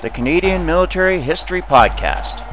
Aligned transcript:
the 0.00 0.10
Canadian 0.10 0.64
Military 0.64 1.20
History 1.20 1.60
Podcast. 1.60 2.44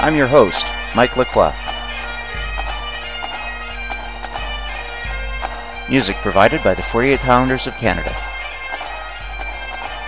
I'm 0.00 0.16
your 0.16 0.26
host, 0.26 0.66
Mike 0.94 1.18
Lacroix. 1.18 1.52
Music 5.90 6.16
provided 6.16 6.64
by 6.64 6.72
the 6.72 6.80
48th 6.80 7.18
Highlanders 7.18 7.66
of 7.66 7.74
Canada. 7.74 8.16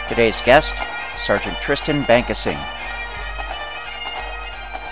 Today's 0.08 0.40
guest, 0.40 0.74
Sergeant 1.18 1.58
Tristan 1.60 2.04
Bankasing. 2.04 2.58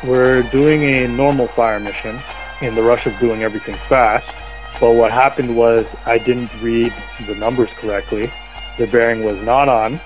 We're 0.04 0.42
doing 0.42 0.82
a 0.82 1.08
normal 1.08 1.46
fire 1.46 1.80
mission 1.80 2.18
in 2.60 2.74
the 2.74 2.82
rush 2.82 3.06
of 3.06 3.18
doing 3.18 3.42
everything 3.42 3.74
fast. 3.74 4.35
But 4.78 4.92
what 4.92 5.10
happened 5.10 5.56
was 5.56 5.86
I 6.04 6.18
didn't 6.18 6.52
read 6.60 6.92
the 7.26 7.34
numbers 7.34 7.70
correctly. 7.70 8.30
The 8.76 8.86
bearing 8.86 9.24
was 9.24 9.40
not 9.40 9.70
on. 9.70 9.98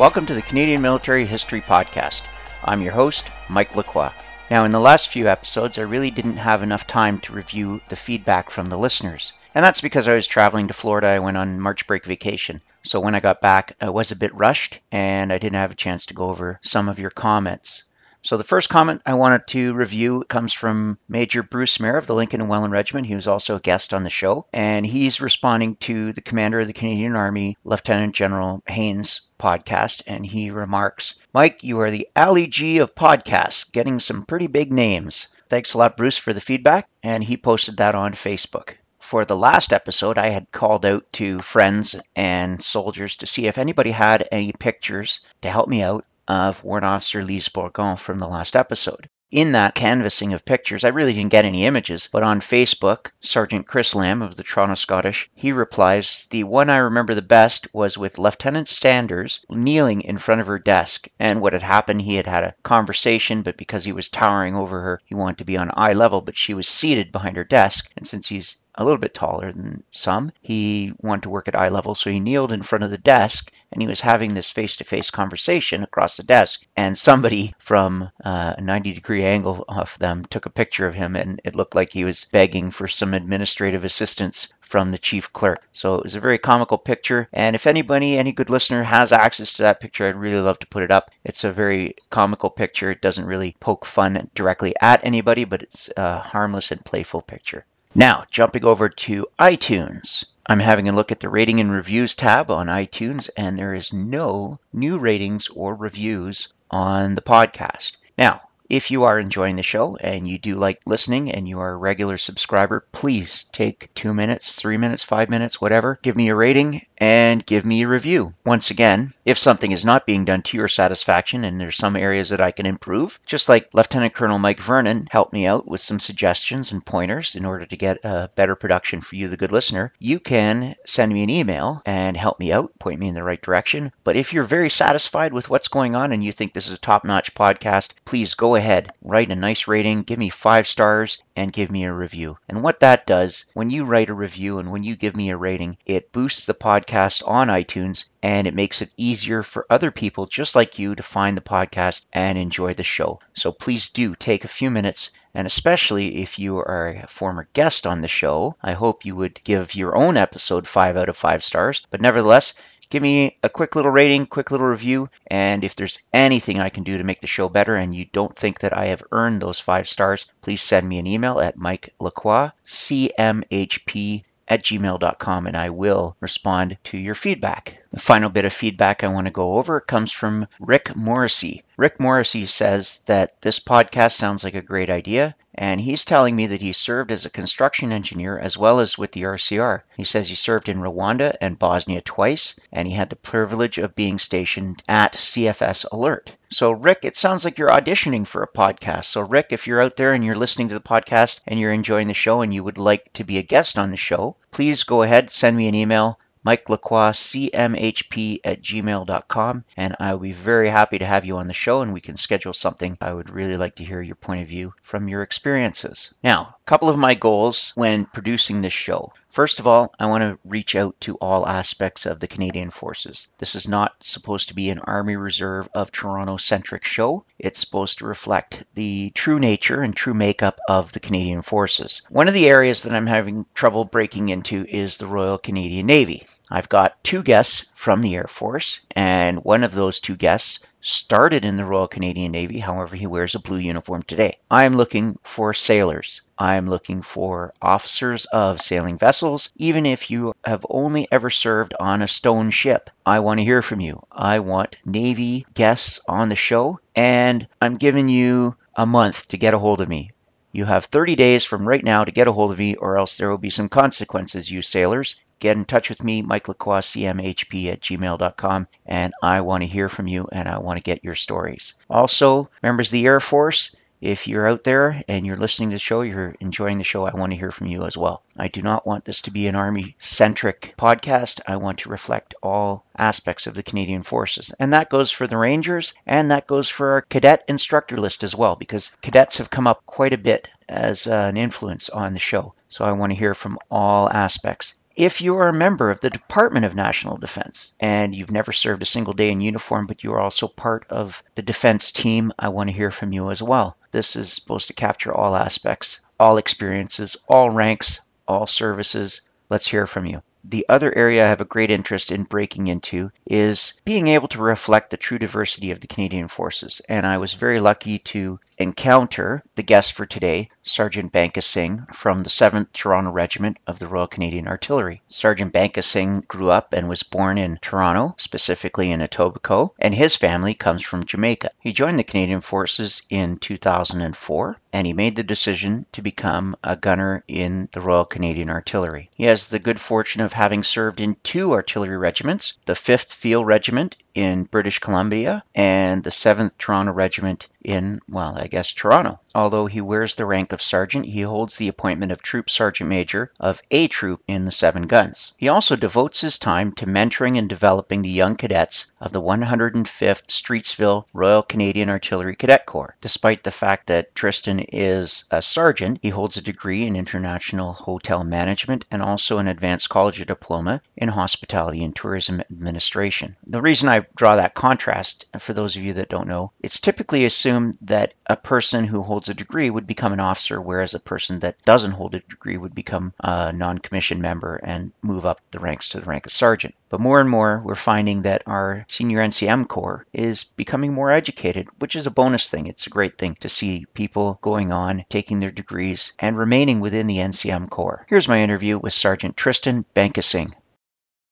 Welcome 0.00 0.26
to 0.26 0.34
the 0.34 0.42
Canadian 0.42 0.82
Military 0.82 1.24
History 1.24 1.60
Podcast. 1.60 2.24
I'm 2.64 2.82
your 2.82 2.92
host, 2.92 3.30
Mike 3.48 3.76
Lacroix. 3.76 4.10
Now, 4.50 4.64
in 4.64 4.72
the 4.72 4.80
last 4.80 5.10
few 5.10 5.28
episodes, 5.28 5.78
I 5.78 5.82
really 5.82 6.10
didn't 6.10 6.38
have 6.38 6.64
enough 6.64 6.88
time 6.88 7.20
to 7.20 7.32
review 7.32 7.80
the 7.88 7.94
feedback 7.94 8.50
from 8.50 8.68
the 8.68 8.76
listeners. 8.76 9.32
And 9.54 9.64
that's 9.64 9.80
because 9.80 10.08
I 10.08 10.16
was 10.16 10.26
traveling 10.26 10.66
to 10.66 10.74
Florida. 10.74 11.06
I 11.06 11.20
went 11.20 11.36
on 11.36 11.60
March 11.60 11.86
break 11.86 12.06
vacation. 12.06 12.62
So 12.82 12.98
when 12.98 13.14
I 13.14 13.20
got 13.20 13.40
back, 13.40 13.76
I 13.80 13.90
was 13.90 14.10
a 14.10 14.16
bit 14.16 14.34
rushed 14.34 14.80
and 14.90 15.32
I 15.32 15.38
didn't 15.38 15.60
have 15.60 15.70
a 15.70 15.76
chance 15.76 16.06
to 16.06 16.14
go 16.14 16.30
over 16.30 16.58
some 16.62 16.88
of 16.88 16.98
your 16.98 17.10
comments. 17.10 17.84
So 18.24 18.38
the 18.38 18.42
first 18.42 18.70
comment 18.70 19.02
I 19.04 19.16
wanted 19.16 19.46
to 19.48 19.74
review 19.74 20.24
comes 20.26 20.54
from 20.54 20.98
Major 21.10 21.42
Bruce 21.42 21.78
Mayer 21.78 21.98
of 21.98 22.06
the 22.06 22.14
Lincoln 22.14 22.40
and 22.40 22.48
Welland 22.48 22.72
Regiment. 22.72 23.06
He 23.06 23.14
was 23.14 23.28
also 23.28 23.56
a 23.56 23.60
guest 23.60 23.92
on 23.92 24.02
the 24.02 24.08
show, 24.08 24.46
and 24.50 24.86
he's 24.86 25.20
responding 25.20 25.76
to 25.80 26.10
the 26.14 26.22
commander 26.22 26.60
of 26.60 26.66
the 26.66 26.72
Canadian 26.72 27.16
Army, 27.16 27.58
Lieutenant 27.64 28.14
General 28.14 28.62
Hainse 28.66 29.28
podcast, 29.38 30.04
and 30.06 30.24
he 30.24 30.50
remarks, 30.50 31.16
Mike, 31.34 31.64
you 31.64 31.80
are 31.80 31.90
the 31.90 32.08
Ali 32.16 32.46
G 32.46 32.78
of 32.78 32.94
podcasts, 32.94 33.70
getting 33.70 34.00
some 34.00 34.24
pretty 34.24 34.46
big 34.46 34.72
names. 34.72 35.28
Thanks 35.50 35.74
a 35.74 35.78
lot, 35.78 35.98
Bruce, 35.98 36.16
for 36.16 36.32
the 36.32 36.40
feedback, 36.40 36.88
and 37.02 37.22
he 37.22 37.36
posted 37.36 37.76
that 37.76 37.94
on 37.94 38.12
Facebook 38.12 38.76
for 39.00 39.26
the 39.26 39.36
last 39.36 39.74
episode, 39.74 40.16
I 40.16 40.30
had 40.30 40.50
called 40.50 40.86
out 40.86 41.04
to 41.12 41.38
friends 41.38 41.94
and 42.16 42.64
soldiers 42.64 43.18
to 43.18 43.26
see 43.26 43.46
if 43.46 43.58
anybody 43.58 43.90
had 43.90 44.26
any 44.32 44.52
pictures 44.52 45.20
to 45.42 45.50
help 45.50 45.68
me 45.68 45.82
out 45.82 46.06
of 46.28 46.62
Warrant 46.64 46.86
Officer 46.86 47.24
Lise 47.24 47.48
Bourgon 47.48 47.98
from 47.98 48.18
the 48.18 48.28
last 48.28 48.56
episode. 48.56 49.08
In 49.34 49.50
that 49.50 49.74
canvassing 49.74 50.32
of 50.32 50.44
pictures, 50.44 50.84
I 50.84 50.90
really 50.90 51.12
didn't 51.12 51.32
get 51.32 51.44
any 51.44 51.66
images, 51.66 52.08
but 52.12 52.22
on 52.22 52.38
Facebook, 52.38 53.10
Sergeant 53.20 53.66
Chris 53.66 53.92
Lamb 53.92 54.22
of 54.22 54.36
the 54.36 54.44
Toronto 54.44 54.76
Scottish, 54.76 55.28
he 55.34 55.50
replies, 55.50 56.28
The 56.30 56.44
one 56.44 56.70
I 56.70 56.76
remember 56.76 57.14
the 57.14 57.20
best 57.20 57.66
was 57.74 57.98
with 57.98 58.18
Lieutenant 58.18 58.68
Sanders 58.68 59.44
kneeling 59.50 60.02
in 60.02 60.18
front 60.18 60.40
of 60.40 60.46
her 60.46 60.60
desk. 60.60 61.08
And 61.18 61.40
what 61.40 61.52
had 61.52 61.62
happened, 61.62 62.02
he 62.02 62.14
had 62.14 62.28
had 62.28 62.44
a 62.44 62.54
conversation, 62.62 63.42
but 63.42 63.56
because 63.56 63.84
he 63.84 63.92
was 63.92 64.08
towering 64.08 64.54
over 64.54 64.80
her, 64.80 65.00
he 65.04 65.16
wanted 65.16 65.38
to 65.38 65.44
be 65.44 65.56
on 65.56 65.72
eye 65.74 65.94
level, 65.94 66.20
but 66.20 66.36
she 66.36 66.54
was 66.54 66.68
seated 66.68 67.10
behind 67.10 67.36
her 67.36 67.42
desk. 67.42 67.90
And 67.96 68.06
since 68.06 68.28
he's 68.28 68.58
a 68.74 68.84
little 68.84 68.98
bit 68.98 69.14
taller 69.14 69.52
than 69.52 69.82
some. 69.92 70.32
He 70.42 70.92
wanted 71.00 71.22
to 71.22 71.30
work 71.30 71.48
at 71.48 71.56
eye 71.56 71.68
level, 71.68 71.94
so 71.94 72.10
he 72.10 72.20
kneeled 72.20 72.52
in 72.52 72.62
front 72.62 72.84
of 72.84 72.90
the 72.90 72.98
desk 72.98 73.50
and 73.74 73.82
he 73.82 73.88
was 73.88 74.00
having 74.00 74.34
this 74.34 74.50
face 74.50 74.76
to 74.76 74.84
face 74.84 75.10
conversation 75.10 75.82
across 75.82 76.16
the 76.16 76.22
desk. 76.22 76.64
And 76.76 76.96
somebody 76.96 77.54
from 77.58 78.08
uh, 78.24 78.54
a 78.56 78.60
90 78.60 78.92
degree 78.92 79.24
angle 79.24 79.64
off 79.68 79.98
them 79.98 80.24
took 80.24 80.46
a 80.46 80.50
picture 80.50 80.86
of 80.86 80.94
him, 80.94 81.16
and 81.16 81.40
it 81.44 81.56
looked 81.56 81.74
like 81.74 81.90
he 81.90 82.04
was 82.04 82.26
begging 82.26 82.70
for 82.70 82.86
some 82.86 83.14
administrative 83.14 83.84
assistance 83.84 84.52
from 84.60 84.92
the 84.92 84.98
chief 84.98 85.32
clerk. 85.32 85.66
So 85.72 85.96
it 85.96 86.04
was 86.04 86.14
a 86.14 86.20
very 86.20 86.38
comical 86.38 86.78
picture. 86.78 87.28
And 87.32 87.56
if 87.56 87.66
anybody, 87.66 88.16
any 88.16 88.30
good 88.30 88.48
listener, 88.48 88.84
has 88.84 89.10
access 89.10 89.54
to 89.54 89.62
that 89.62 89.80
picture, 89.80 90.06
I'd 90.06 90.14
really 90.14 90.40
love 90.40 90.60
to 90.60 90.68
put 90.68 90.84
it 90.84 90.92
up. 90.92 91.10
It's 91.24 91.42
a 91.42 91.50
very 91.50 91.96
comical 92.10 92.50
picture. 92.50 92.92
It 92.92 93.02
doesn't 93.02 93.26
really 93.26 93.56
poke 93.58 93.86
fun 93.86 94.30
directly 94.36 94.74
at 94.80 95.04
anybody, 95.04 95.44
but 95.44 95.62
it's 95.62 95.90
a 95.96 96.20
harmless 96.20 96.70
and 96.70 96.84
playful 96.84 97.22
picture. 97.22 97.66
Now, 97.96 98.24
jumping 98.28 98.64
over 98.64 98.88
to 98.88 99.28
iTunes. 99.38 100.24
I'm 100.46 100.58
having 100.58 100.88
a 100.88 100.92
look 100.92 101.12
at 101.12 101.20
the 101.20 101.28
rating 101.28 101.60
and 101.60 101.70
reviews 101.70 102.16
tab 102.16 102.50
on 102.50 102.66
iTunes, 102.66 103.30
and 103.36 103.56
there 103.56 103.72
is 103.72 103.92
no 103.92 104.58
new 104.72 104.98
ratings 104.98 105.48
or 105.48 105.76
reviews 105.76 106.48
on 106.72 107.14
the 107.14 107.22
podcast. 107.22 107.96
Now, 108.18 108.42
if 108.74 108.90
you 108.90 109.04
are 109.04 109.20
enjoying 109.20 109.54
the 109.54 109.62
show 109.62 109.96
and 109.96 110.26
you 110.26 110.36
do 110.36 110.56
like 110.56 110.80
listening 110.84 111.30
and 111.30 111.46
you 111.46 111.60
are 111.60 111.70
a 111.70 111.76
regular 111.76 112.18
subscriber, 112.18 112.84
please 112.90 113.44
take 113.52 113.88
two 113.94 114.12
minutes, 114.12 114.56
three 114.56 114.76
minutes, 114.76 115.04
five 115.04 115.30
minutes, 115.30 115.60
whatever. 115.60 116.00
Give 116.02 116.16
me 116.16 116.28
a 116.28 116.34
rating 116.34 116.84
and 116.98 117.46
give 117.46 117.64
me 117.64 117.82
a 117.82 117.88
review. 117.88 118.34
Once 118.44 118.70
again, 118.70 119.14
if 119.24 119.38
something 119.38 119.70
is 119.70 119.84
not 119.84 120.06
being 120.06 120.24
done 120.24 120.42
to 120.42 120.56
your 120.56 120.66
satisfaction 120.66 121.44
and 121.44 121.60
there's 121.60 121.76
some 121.76 121.94
areas 121.94 122.30
that 122.30 122.40
I 122.40 122.50
can 122.50 122.66
improve, 122.66 123.20
just 123.24 123.48
like 123.48 123.68
Lieutenant 123.72 124.12
Colonel 124.12 124.40
Mike 124.40 124.60
Vernon 124.60 125.06
helped 125.08 125.32
me 125.32 125.46
out 125.46 125.68
with 125.68 125.80
some 125.80 126.00
suggestions 126.00 126.72
and 126.72 126.84
pointers 126.84 127.36
in 127.36 127.44
order 127.44 127.66
to 127.66 127.76
get 127.76 128.04
a 128.04 128.28
better 128.34 128.56
production 128.56 129.02
for 129.02 129.14
you, 129.14 129.28
the 129.28 129.36
good 129.36 129.52
listener, 129.52 129.92
you 130.00 130.18
can 130.18 130.74
send 130.84 131.12
me 131.12 131.22
an 131.22 131.30
email 131.30 131.80
and 131.86 132.16
help 132.16 132.40
me 132.40 132.52
out, 132.52 132.76
point 132.80 132.98
me 132.98 133.06
in 133.06 133.14
the 133.14 133.22
right 133.22 133.40
direction. 133.40 133.92
But 134.02 134.16
if 134.16 134.32
you're 134.32 134.42
very 134.42 134.70
satisfied 134.70 135.32
with 135.32 135.48
what's 135.48 135.68
going 135.68 135.94
on 135.94 136.10
and 136.10 136.24
you 136.24 136.32
think 136.32 136.52
this 136.52 136.66
is 136.66 136.74
a 136.74 136.80
top 136.80 137.04
notch 137.04 137.34
podcast, 137.34 137.92
please 138.04 138.34
go 138.34 138.56
ahead, 138.56 138.63
write 139.02 139.30
a 139.30 139.36
nice 139.36 139.68
rating, 139.68 140.02
give 140.02 140.18
me 140.18 140.30
five 140.30 140.66
stars, 140.66 141.22
and 141.36 141.52
give 141.52 141.70
me 141.70 141.84
a 141.84 141.92
review. 141.92 142.38
And 142.48 142.62
what 142.62 142.80
that 142.80 143.06
does, 143.06 143.44
when 143.54 143.70
you 143.70 143.84
write 143.84 144.10
a 144.10 144.14
review 144.14 144.58
and 144.58 144.70
when 144.72 144.82
you 144.84 144.96
give 144.96 145.14
me 145.14 145.30
a 145.30 145.36
rating, 145.36 145.76
it 145.86 146.12
boosts 146.12 146.46
the 146.46 146.54
podcast 146.54 147.22
on 147.26 147.48
iTunes 147.48 148.08
and 148.22 148.46
it 148.46 148.54
makes 148.54 148.82
it 148.82 148.90
easier 148.96 149.42
for 149.42 149.66
other 149.68 149.90
people 149.90 150.26
just 150.26 150.54
like 150.54 150.78
you 150.78 150.94
to 150.94 151.02
find 151.02 151.36
the 151.36 151.40
podcast 151.40 152.06
and 152.12 152.38
enjoy 152.38 152.74
the 152.74 152.82
show. 152.82 153.20
So 153.34 153.52
please 153.52 153.90
do 153.90 154.14
take 154.14 154.44
a 154.44 154.48
few 154.48 154.70
minutes 154.70 155.10
and 155.34 155.48
especially 155.48 156.22
if 156.22 156.38
you 156.38 156.58
are 156.58 156.88
a 156.88 157.06
former 157.08 157.48
guest 157.52 157.88
on 157.88 158.00
the 158.00 158.08
show, 158.08 158.54
I 158.62 158.72
hope 158.72 159.04
you 159.04 159.16
would 159.16 159.42
give 159.42 159.74
your 159.74 159.96
own 159.96 160.16
episode 160.16 160.68
5 160.68 160.96
out 160.96 161.08
of 161.08 161.16
5 161.16 161.42
stars. 161.42 161.84
But 161.90 162.00
nevertheless, 162.00 162.54
give 162.90 163.02
me 163.02 163.36
a 163.42 163.48
quick 163.48 163.76
little 163.76 163.90
rating, 163.90 164.26
quick 164.26 164.50
little 164.50 164.66
review, 164.66 165.08
and 165.26 165.64
if 165.64 165.74
there's 165.76 166.00
anything 166.12 166.60
I 166.60 166.70
can 166.70 166.82
do 166.82 166.98
to 166.98 167.04
make 167.04 167.20
the 167.20 167.26
show 167.26 167.48
better 167.48 167.74
and 167.74 167.94
you 167.94 168.04
don't 168.06 168.34
think 168.34 168.60
that 168.60 168.76
I 168.76 168.86
have 168.86 169.02
earned 169.12 169.40
those 169.40 169.60
five 169.60 169.88
stars, 169.88 170.26
please 170.42 170.62
send 170.62 170.88
me 170.88 170.98
an 170.98 171.06
email 171.06 171.40
at 171.40 171.56
Mike 171.56 171.94
Lacroix, 171.98 172.50
CMHP 172.64 174.24
at 174.46 174.62
gmail.com 174.62 175.46
and 175.46 175.56
I 175.56 175.70
will 175.70 176.16
respond 176.20 176.78
to 176.84 176.98
your 176.98 177.14
feedback. 177.14 177.83
The 177.94 178.00
final 178.00 178.28
bit 178.28 178.44
of 178.44 178.52
feedback 178.52 179.04
I 179.04 179.08
want 179.08 179.28
to 179.28 179.30
go 179.30 179.54
over 179.54 179.80
comes 179.80 180.10
from 180.10 180.48
Rick 180.58 180.96
Morrissey. 180.96 181.62
Rick 181.76 182.00
Morrissey 182.00 182.44
says 182.44 183.02
that 183.06 183.40
this 183.40 183.60
podcast 183.60 184.14
sounds 184.14 184.42
like 184.42 184.56
a 184.56 184.62
great 184.62 184.90
idea 184.90 185.36
and 185.56 185.80
he's 185.80 186.04
telling 186.04 186.34
me 186.34 186.48
that 186.48 186.60
he 186.60 186.72
served 186.72 187.12
as 187.12 187.24
a 187.24 187.30
construction 187.30 187.92
engineer 187.92 188.36
as 188.36 188.58
well 188.58 188.80
as 188.80 188.98
with 188.98 189.12
the 189.12 189.22
RCR. 189.22 189.82
He 189.96 190.02
says 190.02 190.28
he 190.28 190.34
served 190.34 190.68
in 190.68 190.78
Rwanda 190.78 191.36
and 191.40 191.56
Bosnia 191.56 192.00
twice, 192.00 192.58
and 192.72 192.88
he 192.88 192.94
had 192.94 193.08
the 193.08 193.16
privilege 193.16 193.78
of 193.78 193.94
being 193.94 194.18
stationed 194.18 194.82
at 194.88 195.14
CFS 195.14 195.86
Alert. 195.92 196.34
So, 196.50 196.72
Rick, 196.72 197.00
it 197.02 197.16
sounds 197.16 197.44
like 197.44 197.58
you're 197.58 197.70
auditioning 197.70 198.26
for 198.26 198.42
a 198.42 198.48
podcast. 198.48 199.04
So, 199.04 199.20
Rick, 199.20 199.48
if 199.50 199.68
you're 199.68 199.80
out 199.82 199.96
there 199.96 200.12
and 200.12 200.24
you're 200.24 200.34
listening 200.34 200.70
to 200.70 200.74
the 200.74 200.80
podcast 200.80 201.40
and 201.46 201.60
you're 201.60 201.70
enjoying 201.72 202.08
the 202.08 202.14
show 202.14 202.40
and 202.40 202.52
you 202.52 202.64
would 202.64 202.78
like 202.78 203.12
to 203.12 203.22
be 203.22 203.38
a 203.38 203.42
guest 203.42 203.78
on 203.78 203.92
the 203.92 203.96
show, 203.96 204.34
please 204.50 204.82
go 204.82 205.02
ahead, 205.02 205.30
send 205.30 205.56
me 205.56 205.68
an 205.68 205.76
email 205.76 206.18
Mike 206.44 206.68
Lacroix, 206.68 207.10
cmhp 207.10 208.40
at 208.44 208.60
gmail.com, 208.60 209.64
and 209.78 209.96
I 209.98 210.12
will 210.12 210.20
be 210.20 210.32
very 210.32 210.68
happy 210.68 210.98
to 210.98 211.06
have 211.06 211.24
you 211.24 211.38
on 211.38 211.46
the 211.46 211.54
show 211.54 211.80
and 211.80 211.94
we 211.94 212.02
can 212.02 212.18
schedule 212.18 212.52
something. 212.52 212.98
I 213.00 213.14
would 213.14 213.30
really 213.30 213.56
like 213.56 213.76
to 213.76 213.84
hear 213.84 214.02
your 214.02 214.14
point 214.14 214.42
of 214.42 214.48
view 214.48 214.74
from 214.82 215.08
your 215.08 215.22
experiences. 215.22 216.12
Now, 216.22 216.56
a 216.60 216.68
couple 216.68 216.90
of 216.90 216.98
my 216.98 217.14
goals 217.14 217.72
when 217.76 218.04
producing 218.04 218.60
this 218.60 218.74
show. 218.74 219.12
First 219.30 219.58
of 219.58 219.66
all, 219.66 219.92
I 219.98 220.06
want 220.06 220.22
to 220.22 220.38
reach 220.44 220.76
out 220.76 221.00
to 221.00 221.16
all 221.16 221.48
aspects 221.48 222.06
of 222.06 222.20
the 222.20 222.28
Canadian 222.28 222.70
Forces. 222.70 223.26
This 223.38 223.56
is 223.56 223.66
not 223.66 223.94
supposed 224.00 224.48
to 224.48 224.54
be 224.54 224.70
an 224.70 224.78
Army 224.78 225.16
Reserve 225.16 225.68
of 225.74 225.90
Toronto 225.90 226.36
centric 226.36 226.84
show. 226.84 227.24
It's 227.36 227.58
supposed 227.58 227.98
to 227.98 228.06
reflect 228.06 228.62
the 228.74 229.10
true 229.10 229.40
nature 229.40 229.80
and 229.80 229.96
true 229.96 230.14
makeup 230.14 230.60
of 230.68 230.92
the 230.92 231.00
Canadian 231.00 231.42
Forces. 231.42 232.02
One 232.10 232.28
of 232.28 232.34
the 232.34 232.48
areas 232.48 232.84
that 232.84 232.92
I'm 232.92 233.06
having 233.08 233.44
trouble 233.54 233.84
breaking 233.84 234.28
into 234.28 234.64
is 234.64 234.98
the 234.98 235.08
Royal 235.08 235.38
Canadian 235.38 235.86
Navy. 235.86 236.24
I've 236.50 236.68
got 236.68 237.02
two 237.02 237.22
guests 237.22 237.66
from 237.74 238.02
the 238.02 238.14
Air 238.14 238.26
Force, 238.26 238.80
and 238.94 239.42
one 239.44 239.64
of 239.64 239.74
those 239.74 240.00
two 240.00 240.16
guests 240.16 240.60
started 240.80 241.46
in 241.46 241.56
the 241.56 241.64
Royal 241.64 241.88
Canadian 241.88 242.32
Navy. 242.32 242.58
However, 242.58 242.94
he 242.94 243.06
wears 243.06 243.34
a 243.34 243.40
blue 243.40 243.58
uniform 243.58 244.02
today. 244.02 244.38
I'm 244.50 244.76
looking 244.76 245.18
for 245.22 245.54
sailors. 245.54 246.20
I'm 246.38 246.66
looking 246.66 247.00
for 247.00 247.54
officers 247.62 248.26
of 248.26 248.60
sailing 248.60 248.98
vessels, 248.98 249.50
even 249.56 249.86
if 249.86 250.10
you 250.10 250.34
have 250.44 250.66
only 250.68 251.08
ever 251.10 251.30
served 251.30 251.74
on 251.80 252.02
a 252.02 252.08
stone 252.08 252.50
ship. 252.50 252.90
I 253.06 253.20
want 253.20 253.40
to 253.40 253.44
hear 253.44 253.62
from 253.62 253.80
you. 253.80 254.02
I 254.12 254.40
want 254.40 254.76
Navy 254.84 255.46
guests 255.54 256.00
on 256.06 256.28
the 256.28 256.36
show, 256.36 256.80
and 256.94 257.46
I'm 257.62 257.76
giving 257.76 258.08
you 258.10 258.56
a 258.74 258.84
month 258.84 259.28
to 259.28 259.38
get 259.38 259.54
a 259.54 259.58
hold 259.58 259.80
of 259.80 259.88
me. 259.88 260.10
You 260.54 260.66
have 260.66 260.84
30 260.84 261.16
days 261.16 261.42
from 261.42 261.66
right 261.66 261.82
now 261.82 262.04
to 262.04 262.12
get 262.12 262.28
a 262.28 262.32
hold 262.32 262.52
of 262.52 262.60
me, 262.60 262.76
or 262.76 262.96
else 262.96 263.16
there 263.16 263.28
will 263.28 263.38
be 263.38 263.50
some 263.50 263.68
consequences, 263.68 264.48
you 264.48 264.62
sailors. 264.62 265.20
Get 265.40 265.56
in 265.56 265.64
touch 265.64 265.88
with 265.88 266.04
me, 266.04 266.22
Mike 266.22 266.46
Lacroix, 266.46 266.78
cmhp 266.78 267.72
at 267.72 267.80
gmail.com, 267.80 268.68
and 268.86 269.12
I 269.20 269.40
want 269.40 269.64
to 269.64 269.66
hear 269.66 269.88
from 269.88 270.06
you 270.06 270.28
and 270.30 270.48
I 270.48 270.58
want 270.58 270.76
to 270.76 270.84
get 270.84 271.02
your 271.02 271.16
stories. 271.16 271.74
Also, 271.90 272.50
members 272.62 272.86
of 272.86 272.92
the 272.92 273.04
Air 273.04 273.18
Force, 273.18 273.74
if 274.04 274.28
you're 274.28 274.46
out 274.46 274.64
there 274.64 275.02
and 275.08 275.24
you're 275.24 275.38
listening 275.38 275.70
to 275.70 275.76
the 275.76 275.78
show, 275.78 276.02
you're 276.02 276.34
enjoying 276.38 276.76
the 276.76 276.84
show, 276.84 277.06
I 277.06 277.16
want 277.16 277.32
to 277.32 277.38
hear 277.38 277.50
from 277.50 277.68
you 277.68 277.84
as 277.84 277.96
well. 277.96 278.22
I 278.36 278.48
do 278.48 278.60
not 278.60 278.86
want 278.86 279.06
this 279.06 279.22
to 279.22 279.30
be 279.30 279.46
an 279.46 279.54
Army 279.54 279.96
centric 279.98 280.74
podcast. 280.76 281.40
I 281.46 281.56
want 281.56 281.78
to 281.80 281.88
reflect 281.88 282.34
all 282.42 282.84
aspects 282.96 283.46
of 283.46 283.54
the 283.54 283.62
Canadian 283.62 284.02
Forces. 284.02 284.52
And 284.60 284.74
that 284.74 284.90
goes 284.90 285.10
for 285.10 285.26
the 285.26 285.38
Rangers 285.38 285.94
and 286.06 286.30
that 286.30 286.46
goes 286.46 286.68
for 286.68 286.92
our 286.92 287.00
cadet 287.00 287.44
instructor 287.48 287.96
list 287.96 288.24
as 288.24 288.36
well, 288.36 288.56
because 288.56 288.94
cadets 289.00 289.38
have 289.38 289.48
come 289.48 289.66
up 289.66 289.86
quite 289.86 290.12
a 290.12 290.18
bit 290.18 290.50
as 290.68 291.06
an 291.06 291.38
influence 291.38 291.88
on 291.88 292.12
the 292.12 292.18
show. 292.18 292.52
So 292.68 292.84
I 292.84 292.92
want 292.92 293.12
to 293.12 293.18
hear 293.18 293.32
from 293.32 293.58
all 293.70 294.10
aspects. 294.10 294.78
If 294.96 295.22
you 295.22 295.38
are 295.38 295.48
a 295.48 295.52
member 295.52 295.90
of 295.90 296.00
the 296.00 296.10
Department 296.10 296.64
of 296.64 296.76
National 296.76 297.16
Defense 297.16 297.72
and 297.80 298.14
you've 298.14 298.30
never 298.30 298.52
served 298.52 298.80
a 298.80 298.86
single 298.86 299.12
day 299.12 299.30
in 299.30 299.40
uniform, 299.40 299.86
but 299.86 300.04
you 300.04 300.12
are 300.12 300.20
also 300.20 300.46
part 300.46 300.86
of 300.88 301.20
the 301.34 301.42
defense 301.42 301.90
team, 301.90 302.30
I 302.38 302.50
want 302.50 302.68
to 302.68 302.76
hear 302.76 302.92
from 302.92 303.12
you 303.12 303.32
as 303.32 303.42
well. 303.42 303.76
This 303.90 304.14
is 304.14 304.32
supposed 304.32 304.68
to 304.68 304.72
capture 304.72 305.12
all 305.12 305.34
aspects, 305.34 305.98
all 306.20 306.36
experiences, 306.36 307.16
all 307.26 307.50
ranks, 307.50 308.02
all 308.28 308.46
services. 308.46 309.22
Let's 309.48 309.66
hear 309.66 309.88
from 309.88 310.06
you. 310.06 310.22
The 310.46 310.66
other 310.68 310.94
area 310.94 311.24
I 311.24 311.28
have 311.28 311.40
a 311.40 311.46
great 311.46 311.70
interest 311.70 312.12
in 312.12 312.24
breaking 312.24 312.68
into 312.68 313.10
is 313.26 313.80
being 313.84 314.08
able 314.08 314.28
to 314.28 314.42
reflect 314.42 314.90
the 314.90 314.98
true 314.98 315.18
diversity 315.18 315.70
of 315.70 315.80
the 315.80 315.86
Canadian 315.86 316.28
Forces. 316.28 316.82
And 316.86 317.06
I 317.06 317.16
was 317.16 317.32
very 317.32 317.60
lucky 317.60 317.98
to 317.98 318.38
encounter 318.58 319.42
the 319.54 319.62
guest 319.62 319.94
for 319.94 320.04
today, 320.04 320.50
Sergeant 320.62 321.12
Banka 321.12 321.40
Singh 321.40 321.86
from 321.92 322.22
the 322.22 322.28
7th 322.28 322.72
Toronto 322.72 323.10
Regiment 323.10 323.56
of 323.66 323.78
the 323.78 323.86
Royal 323.86 324.06
Canadian 324.06 324.46
Artillery. 324.46 325.02
Sergeant 325.08 325.52
Banka 325.52 325.82
Singh 325.82 326.20
grew 326.28 326.50
up 326.50 326.74
and 326.74 326.90
was 326.90 327.02
born 327.02 327.38
in 327.38 327.56
Toronto, 327.56 328.14
specifically 328.18 328.90
in 328.90 329.00
Etobicoke, 329.00 329.72
and 329.78 329.94
his 329.94 330.14
family 330.14 330.52
comes 330.52 330.82
from 330.82 331.06
Jamaica. 331.06 331.50
He 331.58 331.72
joined 331.72 331.98
the 331.98 332.04
Canadian 332.04 332.42
Forces 332.42 333.02
in 333.08 333.38
2004 333.38 334.56
and 334.74 334.88
he 334.88 334.92
made 334.92 335.14
the 335.14 335.22
decision 335.22 335.86
to 335.92 336.02
become 336.02 336.56
a 336.64 336.74
gunner 336.74 337.22
in 337.28 337.68
the 337.72 337.80
Royal 337.80 338.04
Canadian 338.04 338.50
Artillery. 338.50 339.08
He 339.14 339.24
has 339.24 339.46
the 339.46 339.60
good 339.60 339.80
fortune 339.80 340.20
of 340.20 340.33
having 340.34 340.64
served 340.64 341.00
in 341.00 341.16
two 341.22 341.52
artillery 341.52 341.96
regiments, 341.96 342.58
the 342.66 342.72
5th 342.72 343.14
Field 343.14 343.46
Regiment 343.46 343.96
in 344.14 344.44
British 344.44 344.78
Columbia 344.78 345.42
and 345.54 346.02
the 346.02 346.10
7th 346.10 346.56
Toronto 346.58 346.92
Regiment 346.92 347.48
in, 347.64 348.00
well, 348.08 348.36
I 348.38 348.46
guess 348.46 348.72
Toronto. 348.72 349.18
Although 349.34 349.66
he 349.66 349.80
wears 349.80 350.14
the 350.14 350.26
rank 350.26 350.52
of 350.52 350.62
sergeant, 350.62 351.06
he 351.06 351.22
holds 351.22 351.56
the 351.56 351.68
appointment 351.68 352.12
of 352.12 352.22
Troop 352.22 352.50
Sergeant 352.50 352.88
Major 352.90 353.32
of 353.40 353.62
A 353.70 353.88
Troop 353.88 354.22
in 354.28 354.44
the 354.44 354.52
Seven 354.52 354.86
Guns. 354.86 355.32
He 355.38 355.48
also 355.48 355.74
devotes 355.74 356.20
his 356.20 356.38
time 356.38 356.72
to 356.72 356.86
mentoring 356.86 357.38
and 357.38 357.48
developing 357.48 358.02
the 358.02 358.10
young 358.10 358.36
cadets 358.36 358.92
of 359.00 359.12
the 359.12 359.22
105th 359.22 360.26
Streetsville 360.28 361.06
Royal 361.12 361.42
Canadian 361.42 361.88
Artillery 361.88 362.36
Cadet 362.36 362.66
Corps. 362.66 362.94
Despite 363.00 363.42
the 363.42 363.50
fact 363.50 363.86
that 363.86 364.14
Tristan 364.14 364.60
is 364.60 365.24
a 365.30 365.40
sergeant, 365.40 365.98
he 366.02 366.10
holds 366.10 366.36
a 366.36 366.42
degree 366.42 366.86
in 366.86 366.96
international 366.96 367.72
hotel 367.72 368.22
management 368.24 368.84
and 368.90 369.02
also 369.02 369.38
an 369.38 369.48
advanced 369.48 369.88
college 369.88 370.24
diploma 370.24 370.82
in 370.96 371.08
hospitality 371.08 371.82
and 371.82 371.96
tourism 371.96 372.40
administration. 372.40 373.36
The 373.46 373.62
reason 373.62 373.88
I 373.88 374.03
draw 374.14 374.36
that 374.36 374.54
contrast, 374.54 375.26
for 375.38 375.52
those 375.52 375.76
of 375.76 375.82
you 375.82 375.94
that 375.94 376.08
don't 376.08 376.28
know, 376.28 376.52
it's 376.60 376.80
typically 376.80 377.24
assumed 377.24 377.78
that 377.82 378.14
a 378.26 378.36
person 378.36 378.84
who 378.84 379.02
holds 379.02 379.28
a 379.28 379.34
degree 379.34 379.70
would 379.70 379.86
become 379.86 380.12
an 380.12 380.20
officer, 380.20 380.60
whereas 380.60 380.94
a 380.94 381.00
person 381.00 381.40
that 381.40 381.62
doesn't 381.64 381.92
hold 381.92 382.14
a 382.14 382.20
degree 382.20 382.56
would 382.56 382.74
become 382.74 383.12
a 383.20 383.52
non 383.52 383.78
commissioned 383.78 384.22
member 384.22 384.56
and 384.56 384.92
move 385.02 385.26
up 385.26 385.40
the 385.50 385.58
ranks 385.58 385.90
to 385.90 386.00
the 386.00 386.06
rank 386.06 386.26
of 386.26 386.32
sergeant. 386.32 386.74
But 386.88 387.00
more 387.00 387.20
and 387.20 387.28
more, 387.28 387.60
we're 387.64 387.74
finding 387.74 388.22
that 388.22 388.44
our 388.46 388.84
senior 388.88 389.18
NCM 389.18 389.66
Corps 389.66 390.06
is 390.12 390.44
becoming 390.44 390.92
more 390.92 391.10
educated, 391.10 391.68
which 391.78 391.96
is 391.96 392.06
a 392.06 392.10
bonus 392.10 392.48
thing. 392.48 392.66
It's 392.66 392.86
a 392.86 392.90
great 392.90 393.18
thing 393.18 393.36
to 393.40 393.48
see 393.48 393.86
people 393.94 394.38
going 394.42 394.72
on, 394.72 395.04
taking 395.08 395.40
their 395.40 395.50
degrees, 395.50 396.12
and 396.18 396.38
remaining 396.38 396.80
within 396.80 397.06
the 397.06 397.18
NCM 397.18 397.68
Corps. 397.68 398.06
Here's 398.08 398.28
my 398.28 398.42
interview 398.42 398.78
with 398.78 398.92
Sergeant 398.92 399.36
Tristan 399.36 399.84
Bankasing. 399.94 400.52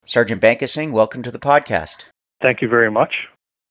Sergeant 0.05 0.43
Bankasing, 0.43 0.91
welcome 0.91 1.23
to 1.23 1.31
the 1.31 1.39
podcast. 1.39 2.03
Thank 2.43 2.61
you 2.61 2.69
very 2.69 2.91
much. 2.91 3.13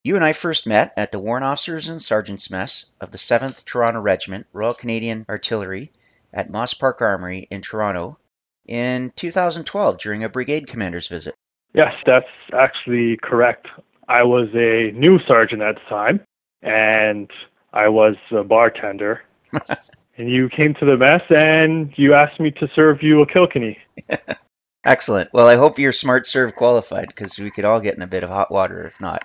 You 0.03 0.15
and 0.15 0.25
I 0.25 0.33
first 0.33 0.65
met 0.65 0.93
at 0.97 1.11
the 1.11 1.19
Warrant 1.19 1.45
Officers 1.45 1.89
and 1.89 2.01
Sergeants 2.01 2.49
Mess 2.49 2.85
of 2.99 3.11
the 3.11 3.19
7th 3.19 3.65
Toronto 3.65 4.01
Regiment, 4.01 4.47
Royal 4.51 4.73
Canadian 4.73 5.25
Artillery, 5.29 5.91
at 6.33 6.49
Moss 6.49 6.73
Park 6.73 7.01
Armory 7.01 7.47
in 7.51 7.61
Toronto 7.61 8.17
in 8.65 9.11
2012 9.15 9.99
during 9.99 10.23
a 10.23 10.29
brigade 10.29 10.67
commander's 10.67 11.07
visit. 11.07 11.35
Yes, 11.73 11.93
that's 12.05 12.25
actually 12.53 13.17
correct. 13.21 13.67
I 14.07 14.23
was 14.23 14.47
a 14.53 14.91
new 14.97 15.19
sergeant 15.27 15.61
at 15.61 15.75
the 15.75 15.81
time, 15.89 16.21
and 16.61 17.29
I 17.73 17.89
was 17.89 18.15
a 18.31 18.43
bartender. 18.43 19.21
and 20.17 20.29
you 20.29 20.49
came 20.49 20.73
to 20.75 20.85
the 20.85 20.97
mess 20.97 21.21
and 21.29 21.93
you 21.95 22.13
asked 22.13 22.39
me 22.39 22.51
to 22.51 22.67
serve 22.75 23.03
you 23.03 23.21
a 23.21 23.27
Kilkenny. 23.27 23.77
Excellent. 24.83 25.31
Well, 25.33 25.47
I 25.47 25.55
hope 25.55 25.77
you're 25.77 25.91
Smart 25.91 26.25
Serve 26.25 26.55
qualified 26.55 27.07
because 27.07 27.37
we 27.37 27.51
could 27.51 27.65
all 27.65 27.79
get 27.79 27.95
in 27.95 28.01
a 28.01 28.07
bit 28.07 28.23
of 28.23 28.29
hot 28.29 28.51
water 28.51 28.83
if 28.83 28.99
not. 28.99 29.23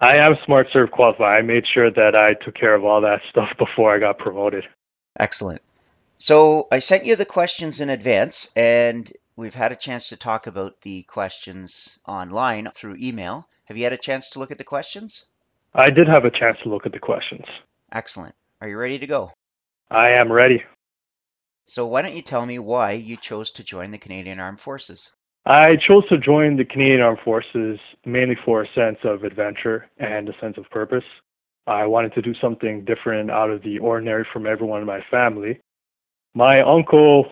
I 0.00 0.18
am 0.18 0.36
Smart 0.44 0.66
Serve 0.72 0.90
qualified. 0.90 1.38
I 1.38 1.42
made 1.42 1.64
sure 1.66 1.90
that 1.90 2.14
I 2.14 2.34
took 2.44 2.54
care 2.54 2.74
of 2.74 2.84
all 2.84 3.00
that 3.02 3.20
stuff 3.30 3.48
before 3.58 3.94
I 3.94 3.98
got 3.98 4.18
promoted. 4.18 4.64
Excellent. 5.18 5.62
So 6.16 6.68
I 6.70 6.78
sent 6.78 7.06
you 7.06 7.16
the 7.16 7.24
questions 7.24 7.80
in 7.80 7.90
advance, 7.90 8.52
and 8.54 9.10
we've 9.34 9.54
had 9.54 9.72
a 9.72 9.76
chance 9.76 10.10
to 10.10 10.16
talk 10.16 10.46
about 10.46 10.80
the 10.82 11.02
questions 11.04 11.98
online 12.06 12.66
through 12.66 12.96
email. 13.00 13.48
Have 13.66 13.76
you 13.76 13.84
had 13.84 13.92
a 13.92 13.98
chance 13.98 14.30
to 14.30 14.38
look 14.38 14.50
at 14.50 14.58
the 14.58 14.64
questions? 14.64 15.24
I 15.74 15.90
did 15.90 16.06
have 16.06 16.24
a 16.24 16.30
chance 16.30 16.58
to 16.62 16.68
look 16.68 16.84
at 16.84 16.92
the 16.92 16.98
questions. 16.98 17.44
Excellent. 17.90 18.34
Are 18.60 18.68
you 18.68 18.76
ready 18.76 18.98
to 18.98 19.06
go? 19.06 19.30
I 19.90 20.20
am 20.20 20.30
ready. 20.30 20.62
So 21.64 21.86
why 21.86 22.02
don't 22.02 22.16
you 22.16 22.22
tell 22.22 22.44
me 22.44 22.58
why 22.58 22.92
you 22.92 23.16
chose 23.16 23.52
to 23.52 23.64
join 23.64 23.90
the 23.90 23.98
Canadian 23.98 24.40
Armed 24.40 24.60
Forces? 24.60 25.12
I 25.46 25.76
chose 25.76 26.06
to 26.08 26.18
join 26.18 26.56
the 26.56 26.64
Canadian 26.64 27.00
Armed 27.00 27.20
Forces 27.24 27.78
mainly 28.04 28.36
for 28.44 28.62
a 28.62 28.68
sense 28.74 28.98
of 29.04 29.24
adventure 29.24 29.88
and 29.98 30.28
a 30.28 30.38
sense 30.40 30.56
of 30.58 30.68
purpose. 30.70 31.04
I 31.66 31.86
wanted 31.86 32.14
to 32.14 32.22
do 32.22 32.34
something 32.40 32.84
different 32.84 33.30
out 33.30 33.50
of 33.50 33.62
the 33.62 33.78
ordinary 33.78 34.26
from 34.32 34.46
everyone 34.46 34.80
in 34.80 34.86
my 34.86 35.00
family. 35.10 35.60
My 36.34 36.60
uncle 36.62 37.26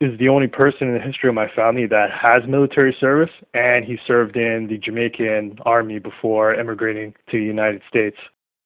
is 0.00 0.18
the 0.18 0.28
only 0.28 0.46
person 0.48 0.88
in 0.88 0.94
the 0.94 1.00
history 1.00 1.28
of 1.28 1.34
my 1.34 1.48
family 1.54 1.86
that 1.86 2.10
has 2.20 2.48
military 2.48 2.96
service, 3.00 3.30
and 3.52 3.84
he 3.84 3.96
served 4.06 4.36
in 4.36 4.66
the 4.68 4.78
Jamaican 4.78 5.58
army 5.64 5.98
before 5.98 6.54
emigrating 6.54 7.14
to 7.30 7.38
the 7.38 7.44
United 7.44 7.82
States. 7.88 8.16